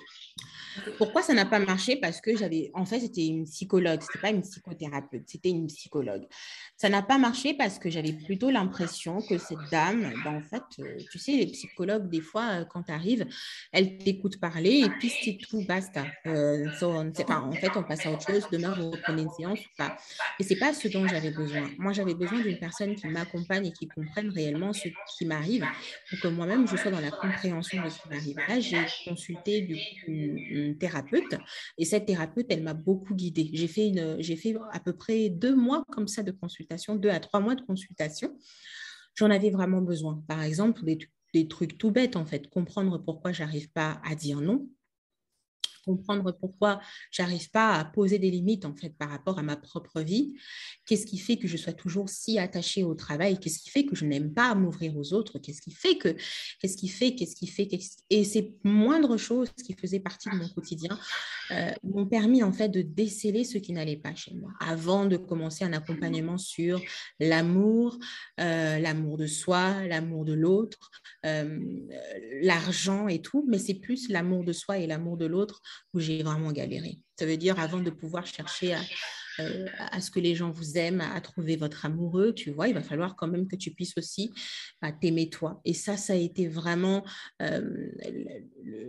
Pourquoi 0.98 1.22
ça 1.22 1.34
n'a 1.34 1.46
pas 1.46 1.60
marché? 1.60 1.98
Parce 1.98 2.22
que 2.22 2.36
j'avais, 2.36 2.70
en 2.74 2.86
fait, 2.86 3.00
c'était 3.00 3.26
une 3.26 3.46
psychologue, 3.46 4.02
c'était 4.02 4.20
pas 4.20 4.30
une 4.30 4.42
psychothérapeute, 4.42 5.24
c'était 5.28 5.50
une 5.50 5.68
psychologue. 5.68 6.26
Ça 6.78 6.90
n'a 6.90 7.02
pas 7.02 7.18
marché 7.18 7.54
parce 7.54 7.80
que 7.80 7.90
j'avais 7.90 8.14
plutôt 8.14 8.52
l'impression 8.52 9.22
que 9.22 9.38
cette 9.38 9.60
dame, 9.72 10.14
ben, 10.24 10.36
en 10.36 10.42
fait, 10.42 10.64
euh, 10.80 10.98
tu 11.12 11.20
sais, 11.20 11.34
les 11.34 11.48
psychologues, 11.48 12.10
des 12.10 12.22
fois, 12.22 12.44
euh, 12.52 12.66
quand 12.66 12.84
tu 12.84 12.92
arrives, 12.92 13.26
elles 13.72 13.98
t'écoutent 13.98 14.40
parler 14.40 14.84
et 14.86 14.90
puis 14.90 15.10
c'est 15.10 15.38
tout, 15.38 15.64
basta. 15.66 16.06
En 16.26 17.52
fait, 17.52 17.72
on 17.76 17.84
passe 17.84 18.06
à 18.06 18.12
autre 18.12 18.28
chose, 18.28 18.48
demain, 18.52 18.74
vous 18.78 18.92
reprenez 18.92 19.24
une 19.24 19.32
séance 19.32 19.60
ou 19.60 19.70
pas. 19.78 19.98
Et 20.40 20.44
c'est 20.44 20.58
pas 20.58 20.74
ce 20.74 20.88
dont 20.88 21.08
j'avais 21.08 21.32
besoin. 21.32 21.70
Moi, 21.78 21.94
j'avais 21.94 22.16
besoin 22.16 22.40
d'une 22.40 22.60
personne 22.60 22.96
qui 22.96 23.08
m'accompagne 23.08 23.68
et 23.68 23.72
qui 23.72 23.88
comprenne 23.88 24.30
réellement 24.30 24.74
ce 24.74 24.90
qui 25.18 25.26
m'arrive 25.26 25.65
pour 26.10 26.20
que 26.20 26.28
moi-même, 26.28 26.68
je 26.68 26.76
sois 26.78 26.92
dans 26.92 27.00
la 27.00 27.12
compréhension 27.12 27.84
de 27.84 27.90
ce 27.90 28.02
qui 28.02 28.10
m'arrive. 28.10 28.38
Là, 28.48 28.60
j'ai 28.60 28.80
consulté 29.06 29.62
du 29.62 29.78
une 30.08 30.78
thérapeute. 30.78 31.36
Et 31.78 31.86
cette 31.86 32.06
thérapeute, 32.06 32.48
elle 32.50 32.64
m'a 32.64 32.74
beaucoup 32.74 33.16
guidée. 33.16 33.50
J'ai 33.54 33.68
fait, 33.68 33.88
une, 33.88 34.22
j'ai 34.22 34.36
fait 34.36 34.56
à 34.72 34.80
peu 34.80 34.94
près 34.94 35.30
deux 35.30 35.56
mois 35.56 35.84
comme 35.92 36.08
ça 36.08 36.24
de 36.24 36.32
consultation, 36.32 36.96
deux 36.96 37.10
à 37.10 37.20
trois 37.20 37.40
mois 37.40 37.56
de 37.56 37.62
consultation. 37.62 38.38
J'en 39.16 39.30
avais 39.30 39.50
vraiment 39.50 39.82
besoin. 39.82 40.24
Par 40.28 40.42
exemple, 40.44 40.84
des, 40.84 41.00
des 41.34 41.48
trucs 41.48 41.78
tout 41.78 41.92
bêtes, 41.92 42.16
en 42.16 42.26
fait. 42.26 42.50
Comprendre 42.50 42.98
pourquoi 42.98 43.32
j'arrive 43.32 43.72
pas 43.72 44.02
à 44.04 44.16
dire 44.16 44.42
non 44.42 44.68
comprendre 45.86 46.32
pourquoi 46.32 46.80
j'arrive 47.12 47.50
pas 47.52 47.74
à 47.74 47.86
poser 47.86 48.20
des 48.20 48.32
limites 48.32 48.66
en 48.66 48.76
fait 48.76 48.90
par 48.90 49.10
rapport 49.10 49.40
à 49.40 49.44
ma 49.44 49.56
propre 49.56 50.02
vie. 50.02 50.36
Qu'est-ce 50.86 51.06
qui 51.06 51.18
fait 51.18 51.38
que 51.38 51.48
je 51.48 51.58
sois 51.58 51.74
toujours 51.74 52.10
si 52.10 52.40
attachée 52.40 52.84
au 52.84 52.96
travail? 52.96 53.40
Qu'est-ce 53.40 53.60
qui 53.60 53.70
fait 53.70 53.86
que 53.86 53.96
je 53.96 54.06
n'aime 54.06 54.34
pas 54.34 54.54
m'ouvrir 54.56 54.98
aux 54.98 55.14
autres? 55.14 55.40
Qu'est-ce 55.40 55.62
qui 55.62 55.72
fait 55.72 55.98
que 55.98 56.16
qu'est-ce 56.60 56.78
qui 56.78 56.88
fait 56.88 57.16
qu'est-ce 57.16 57.36
qui 57.36 57.48
fait 57.48 57.68
et 58.10 58.24
ces 58.24 58.56
moindres 58.64 59.18
choses 59.18 59.52
qui 59.66 59.74
faisaient 59.74 60.00
partie 60.00 60.30
de 60.30 60.36
mon 60.36 60.50
quotidien 60.50 60.98
euh, 61.52 61.72
m'ont 61.84 62.06
permis 62.06 62.44
en 62.44 62.52
fait 62.52 62.70
de 62.70 62.82
déceler 62.82 63.44
ce 63.44 63.58
qui 63.58 63.74
n'allait 63.74 63.98
pas 63.98 64.16
chez 64.16 64.34
moi. 64.34 64.52
Avant 64.60 65.06
de 65.06 65.18
commencer 65.18 65.64
un 65.64 65.74
accompagnement 65.74 66.38
sur 66.38 66.82
l'amour, 67.20 67.98
euh, 68.40 68.80
l'amour 68.80 69.18
de 69.18 69.28
soi, 69.28 69.86
l'amour 69.88 70.26
de 70.26 70.34
l'autre, 70.34 70.92
euh, 71.26 71.60
l'argent 72.42 73.08
et 73.08 73.22
tout, 73.22 73.46
mais 73.48 73.60
c'est 73.60 73.76
plus 73.76 74.10
l'amour 74.10 74.44
de 74.44 74.54
soi 74.54 74.78
et 74.78 74.88
l'amour 74.88 75.18
de 75.18 75.26
l'autre 75.26 75.62
où 75.94 76.00
j'ai 76.00 76.24
vraiment 76.24 76.52
galéré. 76.52 77.00
Ça 77.18 77.26
veut 77.26 77.38
dire 77.38 77.60
avant 77.60 77.80
de 77.80 77.90
pouvoir 77.90 78.26
chercher 78.26 78.74
à, 78.74 78.82
euh, 79.40 79.68
ce 80.00 80.12
que 80.12 80.20
les 80.20 80.36
gens 80.36 80.50
vous 80.50 80.78
aiment, 80.78 81.02
à, 81.02 81.20
trouver 81.22 81.56
votre 81.56 81.86
amoureux, 81.86 82.34
tu 82.34 82.52
vois, 82.52 82.68
il 82.68 82.74
va 82.74 82.82
falloir 82.82 83.16
quand 83.16 83.28
même 83.28 83.48
que 83.48 83.56
tu 83.56 83.72
puisses 83.72 83.98
aussi 83.98 84.32
bah, 84.82 84.92
t'aimer 84.92 85.30
toi. 85.30 85.62
Et 85.66 85.74
ça, 85.74 85.98
ça 85.98 86.14
a 86.14 86.18
été 86.18 86.48
vraiment, 86.48 87.06
euh, 87.42 87.92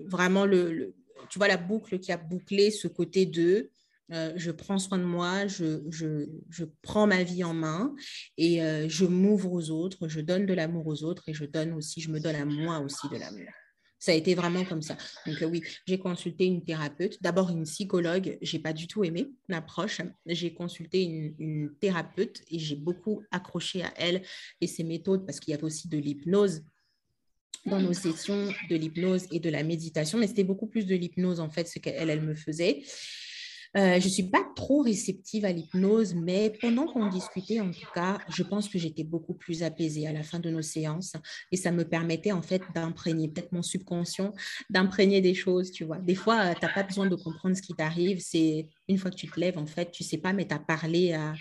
vraiment 0.06 0.44
le, 0.46 0.94
tu 1.30 1.38
vois, 1.38 1.48
la 1.48 1.56
boucle 1.56 1.98
qui 1.98 2.12
a 2.12 2.16
bouclé 2.16 2.70
ce 2.70 2.88
côté 2.88 3.26
de 3.26 3.70
euh, 4.12 4.32
je 4.36 4.52
prends 4.52 4.78
soin 4.78 4.98
de 4.98 5.04
moi, 5.04 5.48
je, 5.48 5.82
je, 5.90 6.28
je, 6.48 6.64
prends 6.82 7.08
ma 7.08 7.24
vie 7.24 7.42
en 7.42 7.54
main 7.54 7.92
et 8.38 8.60
je 8.88 9.04
m'ouvre 9.04 9.52
aux 9.52 9.70
autres, 9.70 10.06
je 10.06 10.20
donne 10.20 10.46
de 10.46 10.54
l'amour 10.54 10.86
aux 10.86 11.02
autres 11.02 11.24
et 11.28 11.34
je 11.34 11.44
donne 11.44 11.72
aussi, 11.72 12.00
je 12.00 12.10
me 12.10 12.20
donne 12.20 12.36
à 12.36 12.44
moi 12.44 12.78
aussi 12.78 13.08
de 13.08 13.16
l'amour. 13.16 13.48
Ça 14.06 14.12
a 14.12 14.14
été 14.14 14.36
vraiment 14.36 14.64
comme 14.64 14.82
ça. 14.82 14.96
Donc 15.26 15.42
euh, 15.42 15.46
oui, 15.46 15.64
j'ai 15.84 15.98
consulté 15.98 16.44
une 16.44 16.62
thérapeute, 16.62 17.20
d'abord 17.24 17.50
une 17.50 17.64
psychologue, 17.64 18.38
j'ai 18.40 18.60
pas 18.60 18.72
du 18.72 18.86
tout 18.86 19.02
aimé 19.02 19.32
l'approche. 19.48 20.00
J'ai 20.26 20.54
consulté 20.54 21.02
une, 21.02 21.74
thérapeute 21.80 22.40
et 22.48 22.60
j'ai 22.60 22.76
beaucoup 22.76 23.24
accroché 23.32 23.82
à 23.82 23.92
elle 23.96 24.22
et 24.60 24.68
ses 24.68 24.84
méthodes 24.84 25.26
parce 25.26 25.40
qu'il 25.40 25.50
y 25.50 25.54
avait 25.54 25.64
aussi 25.64 25.88
de 25.88 25.98
l'hypnose 25.98 26.62
dans 27.64 27.80
nos 27.80 27.92
sessions 27.92 28.54
de 28.70 28.76
l'hypnose 28.76 29.26
et 29.32 29.40
de 29.40 29.50
la 29.50 29.64
méditation, 29.64 30.18
mais 30.18 30.28
c'était 30.28 30.44
beaucoup 30.44 30.68
plus 30.68 30.86
de 30.86 30.94
l'hypnose 30.94 31.40
en 31.40 31.50
fait 31.50 31.66
ce 31.66 31.80
qu'elle 31.80 32.08
elle 32.08 32.22
me 32.22 32.36
faisait. 32.36 32.84
Euh, 33.76 34.00
je 34.00 34.06
ne 34.06 34.10
suis 34.10 34.22
pas 34.22 34.42
trop 34.54 34.80
réceptive 34.80 35.44
à 35.44 35.52
l'hypnose, 35.52 36.14
mais 36.14 36.50
pendant 36.60 36.86
qu'on 36.86 37.08
discutait, 37.08 37.60
en 37.60 37.70
tout 37.70 37.90
cas, 37.94 38.18
je 38.28 38.42
pense 38.42 38.68
que 38.70 38.78
j'étais 38.78 39.04
beaucoup 39.04 39.34
plus 39.34 39.62
apaisée 39.62 40.06
à 40.06 40.12
la 40.12 40.22
fin 40.22 40.38
de 40.38 40.48
nos 40.48 40.62
séances 40.62 41.12
et 41.52 41.56
ça 41.56 41.70
me 41.72 41.84
permettait 41.84 42.32
en 42.32 42.40
fait 42.40 42.62
d'imprégner, 42.74 43.28
peut-être 43.28 43.52
mon 43.52 43.62
subconscient, 43.62 44.32
d'imprégner 44.70 45.20
des 45.20 45.34
choses, 45.34 45.72
tu 45.72 45.84
vois. 45.84 45.98
Des 45.98 46.14
fois, 46.14 46.54
tu 46.54 46.64
n'as 46.64 46.72
pas 46.72 46.84
besoin 46.84 47.06
de 47.06 47.16
comprendre 47.16 47.54
ce 47.54 47.60
qui 47.60 47.74
t'arrive, 47.74 48.18
c'est 48.20 48.66
une 48.88 48.96
fois 48.96 49.10
que 49.10 49.16
tu 49.16 49.28
te 49.28 49.38
lèves, 49.38 49.58
en 49.58 49.66
fait, 49.66 49.90
tu 49.90 50.04
sais 50.04 50.18
pas, 50.18 50.32
mais 50.32 50.46
tu 50.46 50.54
as 50.54 50.58
parlé 50.58 51.12
à, 51.12 51.34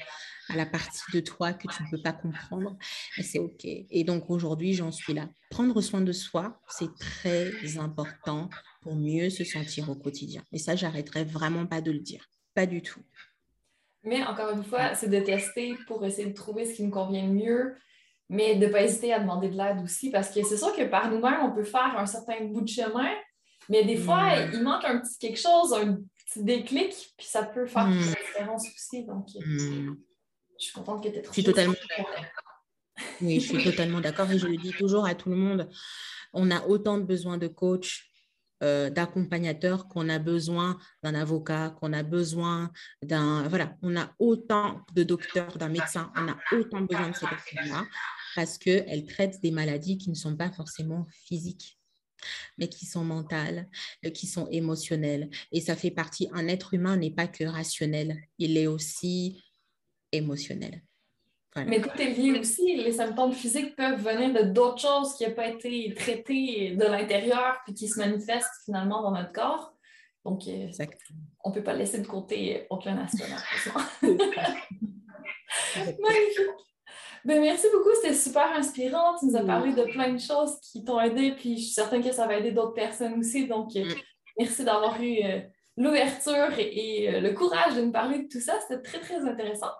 à 0.49 0.55
la 0.55 0.65
partie 0.65 1.11
de 1.13 1.19
toi 1.19 1.53
que 1.53 1.67
tu 1.67 1.83
ne 1.83 1.89
peux 1.89 2.01
pas 2.01 2.13
comprendre, 2.13 2.77
c'est 3.21 3.39
OK. 3.39 3.65
Et 3.65 4.03
donc 4.03 4.29
aujourd'hui, 4.29 4.73
j'en 4.73 4.91
suis 4.91 5.13
là. 5.13 5.27
Prendre 5.49 5.79
soin 5.81 6.01
de 6.01 6.11
soi, 6.11 6.59
c'est 6.67 6.93
très 6.95 7.77
important 7.77 8.49
pour 8.81 8.95
mieux 8.95 9.29
se 9.29 9.43
sentir 9.43 9.89
au 9.89 9.95
quotidien. 9.95 10.43
Et 10.51 10.59
ça, 10.59 10.75
j'arrêterai 10.75 11.23
vraiment 11.23 11.65
pas 11.65 11.81
de 11.81 11.91
le 11.91 11.99
dire. 11.99 12.27
Pas 12.53 12.65
du 12.65 12.81
tout. 12.81 13.01
Mais 14.03 14.23
encore 14.23 14.51
une 14.51 14.63
fois, 14.63 14.93
c'est 14.93 15.09
de 15.09 15.19
tester 15.19 15.75
pour 15.87 16.05
essayer 16.05 16.29
de 16.29 16.33
trouver 16.33 16.65
ce 16.65 16.75
qui 16.75 16.83
nous 16.83 16.91
convient 16.91 17.25
le 17.25 17.33
mieux, 17.33 17.75
mais 18.29 18.55
de 18.55 18.67
ne 18.67 18.71
pas 18.71 18.83
hésiter 18.83 19.11
à 19.11 19.19
demander 19.19 19.49
de 19.49 19.57
l'aide 19.57 19.83
aussi, 19.83 20.11
parce 20.11 20.29
que 20.29 20.43
c'est 20.43 20.57
sûr 20.57 20.75
que 20.75 20.83
par 20.83 21.09
nous-mêmes, 21.09 21.41
on 21.41 21.51
peut 21.51 21.63
faire 21.63 21.95
un 21.97 22.05
certain 22.05 22.43
bout 22.45 22.61
de 22.61 22.69
chemin, 22.69 23.11
mais 23.69 23.83
des 23.83 23.97
fois, 23.97 24.33
il 24.53 24.61
manque 24.61 24.85
un 24.85 24.99
petit 24.99 25.17
quelque 25.17 25.39
chose, 25.39 25.73
un 25.73 25.97
petit 26.25 26.43
déclic, 26.43 27.13
puis 27.17 27.25
ça 27.25 27.43
peut 27.43 27.65
faire 27.65 27.87
mm. 27.87 27.99
la 27.99 28.21
différence 28.27 28.67
aussi. 28.67 29.05
Donc, 29.05 29.27
mm. 29.33 29.95
Je 30.65 30.71
suis 30.71 30.73
contente 30.73 31.03
que 31.03 31.09
tu 31.09 31.19
aies. 31.19 31.23
Je 31.23 31.31
suis 31.31 31.43
totalement 31.43 31.75
Oui, 33.21 33.39
je 33.39 33.45
suis 33.45 33.63
totalement 33.63 34.01
d'accord 34.01 34.31
et 34.31 34.39
je 34.39 34.47
le 34.47 34.57
dis 34.57 34.71
toujours 34.71 35.05
à 35.05 35.15
tout 35.15 35.29
le 35.29 35.35
monde. 35.35 35.69
On 36.33 36.51
a 36.51 36.65
autant 36.65 36.97
de 36.97 37.03
besoin 37.03 37.37
de 37.37 37.47
coach 37.47 38.09
euh, 38.63 38.89
d'accompagnateur 38.89 39.87
qu'on 39.87 40.09
a 40.09 40.17
besoin 40.17 40.77
d'un 41.03 41.13
avocat, 41.13 41.75
qu'on 41.79 41.93
a 41.93 42.03
besoin 42.03 42.71
d'un... 43.03 43.47
Voilà, 43.47 43.75
on 43.81 43.95
a 43.95 44.13
autant 44.17 44.81
de 44.93 45.03
docteurs, 45.03 45.57
d'un 45.57 45.69
médecin, 45.69 46.11
on 46.15 46.27
a 46.29 46.37
autant 46.53 46.81
besoin 46.81 47.09
de 47.09 47.15
ces 47.15 47.27
personnes-là 47.27 47.85
parce 48.35 48.57
qu'elles 48.57 49.05
traitent 49.05 49.41
des 49.41 49.51
maladies 49.51 49.97
qui 49.97 50.09
ne 50.09 50.15
sont 50.15 50.35
pas 50.35 50.51
forcément 50.51 51.05
physiques 51.09 51.79
mais 52.57 52.67
qui 52.69 52.85
sont 52.85 53.03
mentales, 53.03 53.69
euh, 54.05 54.09
qui 54.09 54.27
sont 54.27 54.47
émotionnelles. 54.47 55.29
Et 55.51 55.61
ça 55.61 55.75
fait 55.75 55.91
partie, 55.91 56.27
un 56.33 56.47
être 56.47 56.73
humain 56.73 56.97
n'est 56.97 57.11
pas 57.11 57.27
que 57.27 57.43
rationnel, 57.43 58.17
il 58.39 58.57
est 58.57 58.67
aussi 58.67 59.43
émotionnel. 60.17 60.81
Mais 61.55 61.79
tout 61.79 62.01
est 62.01 62.09
lié 62.09 62.37
aussi. 62.37 62.75
Les 62.75 62.91
symptômes 62.91 63.31
physiques 63.31 63.75
peuvent 63.77 64.01
venir 64.01 64.33
de 64.33 64.49
d'autres 64.49 64.81
choses 64.81 65.15
qui 65.15 65.25
n'ont 65.25 65.33
pas 65.33 65.47
été 65.47 65.93
traitées 65.93 66.71
de 66.71 66.83
l'intérieur 66.83 67.61
puis 67.63 67.73
qui 67.73 67.87
se 67.87 67.97
manifestent 67.97 68.65
finalement 68.65 69.01
dans 69.01 69.11
notre 69.11 69.31
corps. 69.31 69.73
Donc, 70.25 70.47
euh, 70.47 70.67
on 71.43 71.49
ne 71.49 71.55
peut 71.55 71.63
pas 71.63 71.73
laisser 71.73 72.01
de 72.01 72.07
côté 72.07 72.65
aucun 72.69 72.97
aspect. 72.97 73.23
Magnifique. 75.75 76.65
Ben, 77.23 77.41
merci 77.41 77.67
beaucoup, 77.71 77.89
c'était 77.95 78.13
super 78.13 78.51
inspirant. 78.53 79.17
Tu 79.17 79.25
nous 79.27 79.35
as 79.35 79.43
parlé 79.43 79.73
de 79.73 79.83
plein 79.83 80.13
de 80.13 80.19
choses 80.19 80.59
qui 80.61 80.83
t'ont 80.83 80.99
aidé, 80.99 81.31
puis 81.31 81.57
je 81.57 81.63
suis 81.63 81.73
certaine 81.73 82.03
que 82.03 82.11
ça 82.11 82.27
va 82.27 82.37
aider 82.37 82.51
d'autres 82.51 82.73
personnes 82.73 83.17
aussi. 83.19 83.47
Donc, 83.47 83.75
euh, 83.75 83.85
mm. 83.85 83.93
merci 84.39 84.63
d'avoir 84.63 85.01
eu 85.01 85.23
euh, 85.23 85.39
l'ouverture 85.77 86.57
et, 86.59 87.19
le 87.21 87.33
courage 87.33 87.75
de 87.75 87.81
nous 87.81 87.91
parler 87.91 88.23
de 88.23 88.27
tout 88.27 88.41
ça. 88.41 88.59
C'était 88.61 88.81
très, 88.81 88.99
très 88.99 89.27
intéressant. 89.27 89.71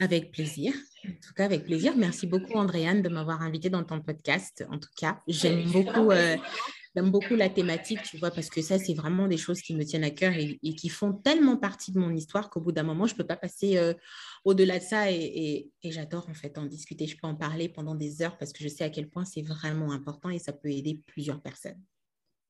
Avec 0.00 0.32
plaisir. 0.32 0.72
En 1.06 1.10
tout 1.10 1.34
cas, 1.36 1.44
avec 1.44 1.64
plaisir. 1.64 1.94
Merci 1.94 2.26
beaucoup, 2.26 2.54
Andréane, 2.54 3.02
de 3.02 3.10
m'avoir 3.10 3.42
invité 3.42 3.68
dans 3.68 3.84
ton 3.84 4.00
podcast. 4.00 4.64
En 4.70 4.78
tout 4.78 4.88
cas, 4.96 5.20
j'aime 5.28 5.70
beaucoup, 5.70 6.10
euh, 6.10 6.38
beaucoup 6.96 7.34
la 7.34 7.50
thématique, 7.50 8.02
tu 8.04 8.16
vois, 8.16 8.30
parce 8.30 8.48
que 8.48 8.62
ça, 8.62 8.78
c'est 8.78 8.94
vraiment 8.94 9.28
des 9.28 9.36
choses 9.36 9.60
qui 9.60 9.74
me 9.74 9.84
tiennent 9.84 10.04
à 10.04 10.10
cœur 10.10 10.32
et, 10.32 10.58
qui 10.74 10.88
font 10.88 11.12
tellement 11.12 11.58
partie 11.58 11.92
de 11.92 11.98
mon 11.98 12.14
histoire 12.14 12.48
qu'au 12.48 12.60
bout 12.60 12.72
d'un 12.72 12.82
moment, 12.82 13.06
je 13.06 13.12
ne 13.12 13.18
peux 13.18 13.26
pas 13.26 13.36
passer 13.36 13.76
euh, 13.76 13.92
au-delà 14.46 14.78
de 14.78 14.84
ça. 14.84 15.10
Et, 15.10 15.70
j'adore, 15.84 16.26
en 16.30 16.34
fait, 16.34 16.56
en 16.56 16.64
discuter. 16.64 17.06
Je 17.06 17.18
peux 17.18 17.26
en 17.26 17.36
parler 17.36 17.68
pendant 17.68 17.94
des 17.94 18.22
heures 18.22 18.38
parce 18.38 18.54
que 18.54 18.64
je 18.64 18.68
sais 18.68 18.84
à 18.84 18.90
quel 18.90 19.10
point 19.10 19.26
c'est 19.26 19.42
vraiment 19.42 19.92
important 19.92 20.30
et 20.30 20.38
ça 20.38 20.54
peut 20.54 20.70
aider 20.70 21.02
plusieurs 21.06 21.42
personnes. 21.42 21.80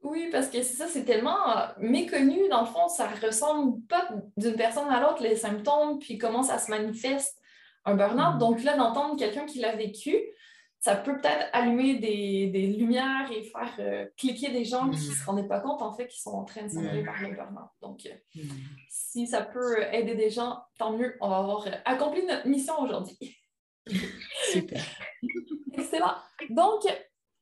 Oui, 0.03 0.29
parce 0.31 0.47
que 0.47 0.63
c'est 0.63 0.77
ça, 0.77 0.87
c'est 0.87 1.05
tellement 1.05 1.59
euh, 1.59 1.67
méconnu. 1.81 2.49
Dans 2.49 2.61
le 2.61 2.69
fond, 2.69 2.87
ça 2.89 3.09
ressemble 3.09 3.83
pas 3.87 4.09
d'une 4.37 4.55
personne 4.55 4.89
à 4.89 5.01
l'autre, 5.01 5.21
les 5.21 5.35
symptômes, 5.35 5.99
puis 5.99 6.17
comment 6.17 6.45
ça 6.45 6.59
se 6.59 6.71
manifeste 6.71 7.40
un 7.85 7.95
burn-out. 7.95 8.37
Mm. 8.37 8.39
Donc 8.39 8.63
là, 8.63 8.77
d'entendre 8.77 9.17
quelqu'un 9.19 9.47
qui 9.47 9.61
l'a 9.61 9.75
vécu, 9.75 10.17
ça 10.81 10.97
peut 10.97 11.21
peut-être 11.21 11.49
allumer 11.53 11.97
des, 11.97 12.67
lumières 12.67 13.31
et 13.31 13.43
faire 13.43 13.75
euh, 13.79 14.07
cliquer 14.17 14.51
des 14.51 14.65
gens 14.65 14.89
qui 14.89 15.09
ne 15.09 15.13
mm. 15.13 15.15
se 15.15 15.25
rendaient 15.27 15.49
pas 15.49 15.61
compte, 15.61 15.83
en 15.83 15.93
fait, 15.93 16.07
qui 16.07 16.21
sont 16.21 16.31
en 16.31 16.45
train 16.45 16.63
de 16.63 16.69
s'en 16.69 16.85
aller 16.85 17.03
mm. 17.03 17.05
vers 17.05 17.29
le 17.29 17.37
burn-out. 17.37 17.71
Donc, 17.83 18.07
euh, 18.07 18.43
si 18.89 19.27
ça 19.27 19.43
peut 19.43 19.83
aider 19.93 20.15
des 20.15 20.31
gens, 20.31 20.59
tant 20.79 20.97
mieux. 20.97 21.17
On 21.21 21.29
va 21.29 21.39
avoir 21.39 21.67
euh, 21.67 21.73
accompli 21.85 22.25
notre 22.25 22.49
mission 22.49 22.81
aujourd'hui. 22.81 23.37
Super. 24.53 24.83
Excellent. 25.75 26.15
Donc, 26.49 26.83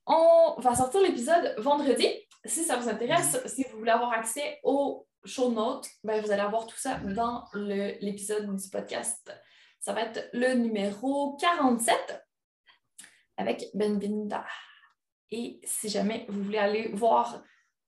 on 0.05 0.55
va 0.59 0.75
sortir 0.75 1.01
l'épisode 1.01 1.55
vendredi. 1.59 2.07
Si 2.43 2.63
ça 2.63 2.77
vous 2.77 2.89
intéresse, 2.89 3.37
si 3.45 3.63
vous 3.71 3.79
voulez 3.79 3.91
avoir 3.91 4.11
accès 4.11 4.59
aux 4.63 5.07
show 5.23 5.51
notes, 5.51 5.87
ben, 6.03 6.21
vous 6.21 6.31
allez 6.31 6.41
avoir 6.41 6.65
tout 6.65 6.77
ça 6.77 6.95
dans 6.99 7.45
l'épisode 7.53 8.53
du 8.55 8.69
podcast 8.69 9.31
ça 9.79 9.93
va 9.93 10.01
être 10.01 10.29
le 10.33 10.53
numéro 10.53 11.37
47 11.37 11.95
avec 13.37 13.65
Benvinda. 13.73 14.45
Et 15.31 15.59
si 15.63 15.89
jamais 15.89 16.25
vous 16.27 16.43
voulez 16.43 16.57
aller 16.57 16.89
voir 16.93 17.43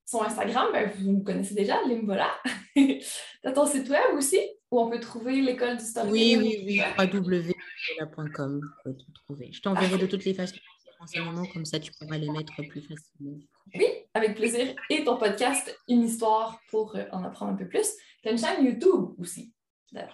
son 0.05 0.21
Instagram, 0.23 0.67
ben, 0.71 0.89
vous 0.89 1.11
me 1.11 1.23
connaissez 1.23 1.53
déjà, 1.53 1.81
Limbola. 1.83 2.29
T'as 3.43 3.51
ton 3.51 3.65
site 3.65 3.89
web 3.89 4.15
aussi 4.15 4.39
où 4.69 4.79
on 4.79 4.89
peut 4.89 4.99
trouver 4.99 5.41
l'école 5.41 5.77
du 5.77 5.83
storytelling? 5.83 6.39
Oui, 6.39 6.63
oui, 6.65 6.83
oui, 6.97 7.05
www.com, 7.13 8.61
peut 8.83 8.93
tout 8.93 9.11
trouver. 9.23 9.51
Je 9.51 9.61
t'enverrai 9.61 9.97
de 9.97 10.05
toutes 10.05 10.25
les 10.25 10.33
façons 10.33 10.55
des 10.55 10.91
renseignements, 10.99 11.45
comme 11.53 11.65
ça 11.65 11.79
tu 11.79 11.91
pourras 11.93 12.17
les 12.17 12.29
mettre 12.29 12.53
plus 12.55 12.81
facilement. 12.81 13.37
Oui, 13.73 13.87
avec 14.13 14.35
plaisir. 14.35 14.75
Et 14.89 15.03
ton 15.03 15.17
podcast, 15.17 15.75
Une 15.87 16.03
histoire 16.03 16.59
pour 16.69 16.95
euh, 16.95 17.05
en 17.11 17.23
apprendre 17.23 17.53
un 17.53 17.55
peu 17.55 17.67
plus. 17.67 17.89
Tu 18.21 18.29
as 18.29 18.31
une 18.31 18.37
chaîne 18.37 18.65
YouTube 18.65 19.13
aussi. 19.17 19.53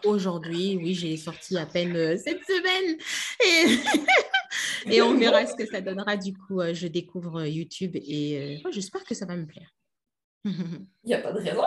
Aujourd'hui, 0.06 0.78
oui, 0.78 0.94
j'ai 0.96 1.18
sorti 1.18 1.58
à 1.58 1.66
peine 1.66 1.96
euh, 1.96 2.18
cette 2.18 2.44
semaine. 2.44 2.98
Et, 4.92 5.02
on 5.02 5.16
verra 5.18 5.46
ce 5.46 5.56
que 5.56 5.66
ça 5.66 5.82
donnera. 5.82 6.18
Du 6.18 6.34
coup, 6.36 6.62
euh, 6.62 6.74
je 6.74 6.88
découvre 6.88 7.42
euh, 7.42 7.48
YouTube 7.48 7.96
et 7.96 8.62
j'espère 8.72 9.04
que 9.04 9.14
ça 9.14 9.26
va 9.26 9.36
me 9.36 9.46
plaire. 9.46 9.70
Il 10.46 10.88
n'y 11.06 11.14
a 11.14 11.20
pas 11.20 11.32
de 11.32 11.40
raison. 11.40 11.64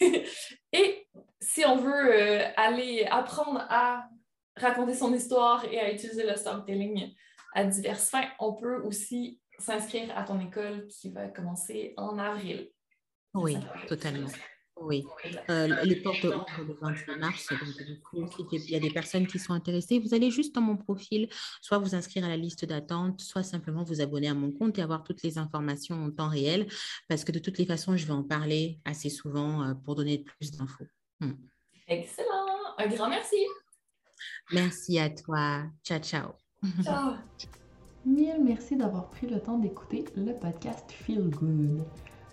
et 0.72 1.06
si 1.40 1.64
on 1.64 1.76
veut 1.76 2.40
aller 2.56 3.06
apprendre 3.10 3.64
à 3.68 4.08
raconter 4.56 4.94
son 4.94 5.14
histoire 5.14 5.64
et 5.66 5.78
à 5.78 5.92
utiliser 5.92 6.26
le 6.26 6.34
storytelling 6.36 7.14
à 7.54 7.64
diverses 7.64 8.08
fins, 8.08 8.28
on 8.40 8.54
peut 8.54 8.82
aussi 8.82 9.38
s'inscrire 9.58 10.16
à 10.16 10.24
ton 10.24 10.40
école 10.40 10.88
qui 10.88 11.10
va 11.10 11.28
commencer 11.28 11.94
en 11.96 12.18
avril. 12.18 12.70
Oui, 13.34 13.56
totalement. 13.86 14.28
Oui, 14.84 15.04
euh, 15.48 15.82
les 15.84 15.96
portes 15.96 16.24
ouvrent 16.24 16.46
le 16.66 16.76
28 16.80 17.16
mars. 17.16 17.48
Donc, 17.50 17.86
du 17.86 18.00
coup, 18.00 18.58
s'il 18.58 18.70
y 18.70 18.76
a 18.76 18.80
des 18.80 18.90
personnes 18.90 19.26
qui 19.26 19.38
sont 19.38 19.52
intéressées, 19.52 19.98
vous 19.98 20.14
allez 20.14 20.30
juste 20.30 20.54
dans 20.54 20.60
mon 20.60 20.76
profil, 20.76 21.28
soit 21.60 21.78
vous 21.78 21.94
inscrire 21.94 22.24
à 22.24 22.28
la 22.28 22.36
liste 22.36 22.64
d'attente, 22.64 23.20
soit 23.20 23.42
simplement 23.42 23.84
vous 23.84 24.00
abonner 24.00 24.28
à 24.28 24.34
mon 24.34 24.50
compte 24.50 24.78
et 24.78 24.82
avoir 24.82 25.04
toutes 25.04 25.22
les 25.22 25.38
informations 25.38 26.02
en 26.04 26.10
temps 26.10 26.28
réel, 26.28 26.66
parce 27.08 27.24
que 27.24 27.32
de 27.32 27.38
toutes 27.38 27.58
les 27.58 27.66
façons, 27.66 27.96
je 27.96 28.06
vais 28.06 28.12
en 28.12 28.24
parler 28.24 28.80
assez 28.84 29.10
souvent 29.10 29.62
euh, 29.62 29.74
pour 29.74 29.94
donner 29.94 30.18
plus 30.18 30.50
d'infos. 30.52 30.86
Hmm. 31.20 31.32
Excellent. 31.88 32.76
Un 32.78 32.86
grand 32.88 33.08
merci. 33.08 33.36
Merci 34.52 34.98
à 34.98 35.10
toi. 35.10 35.64
Ciao, 35.84 35.98
ciao. 36.00 36.32
Ciao. 36.82 37.14
Mille 38.04 38.42
merci 38.42 38.76
d'avoir 38.76 39.10
pris 39.10 39.28
le 39.28 39.40
temps 39.40 39.58
d'écouter 39.58 40.04
le 40.16 40.34
podcast 40.34 40.90
Feel 40.90 41.30
Good. 41.30 41.84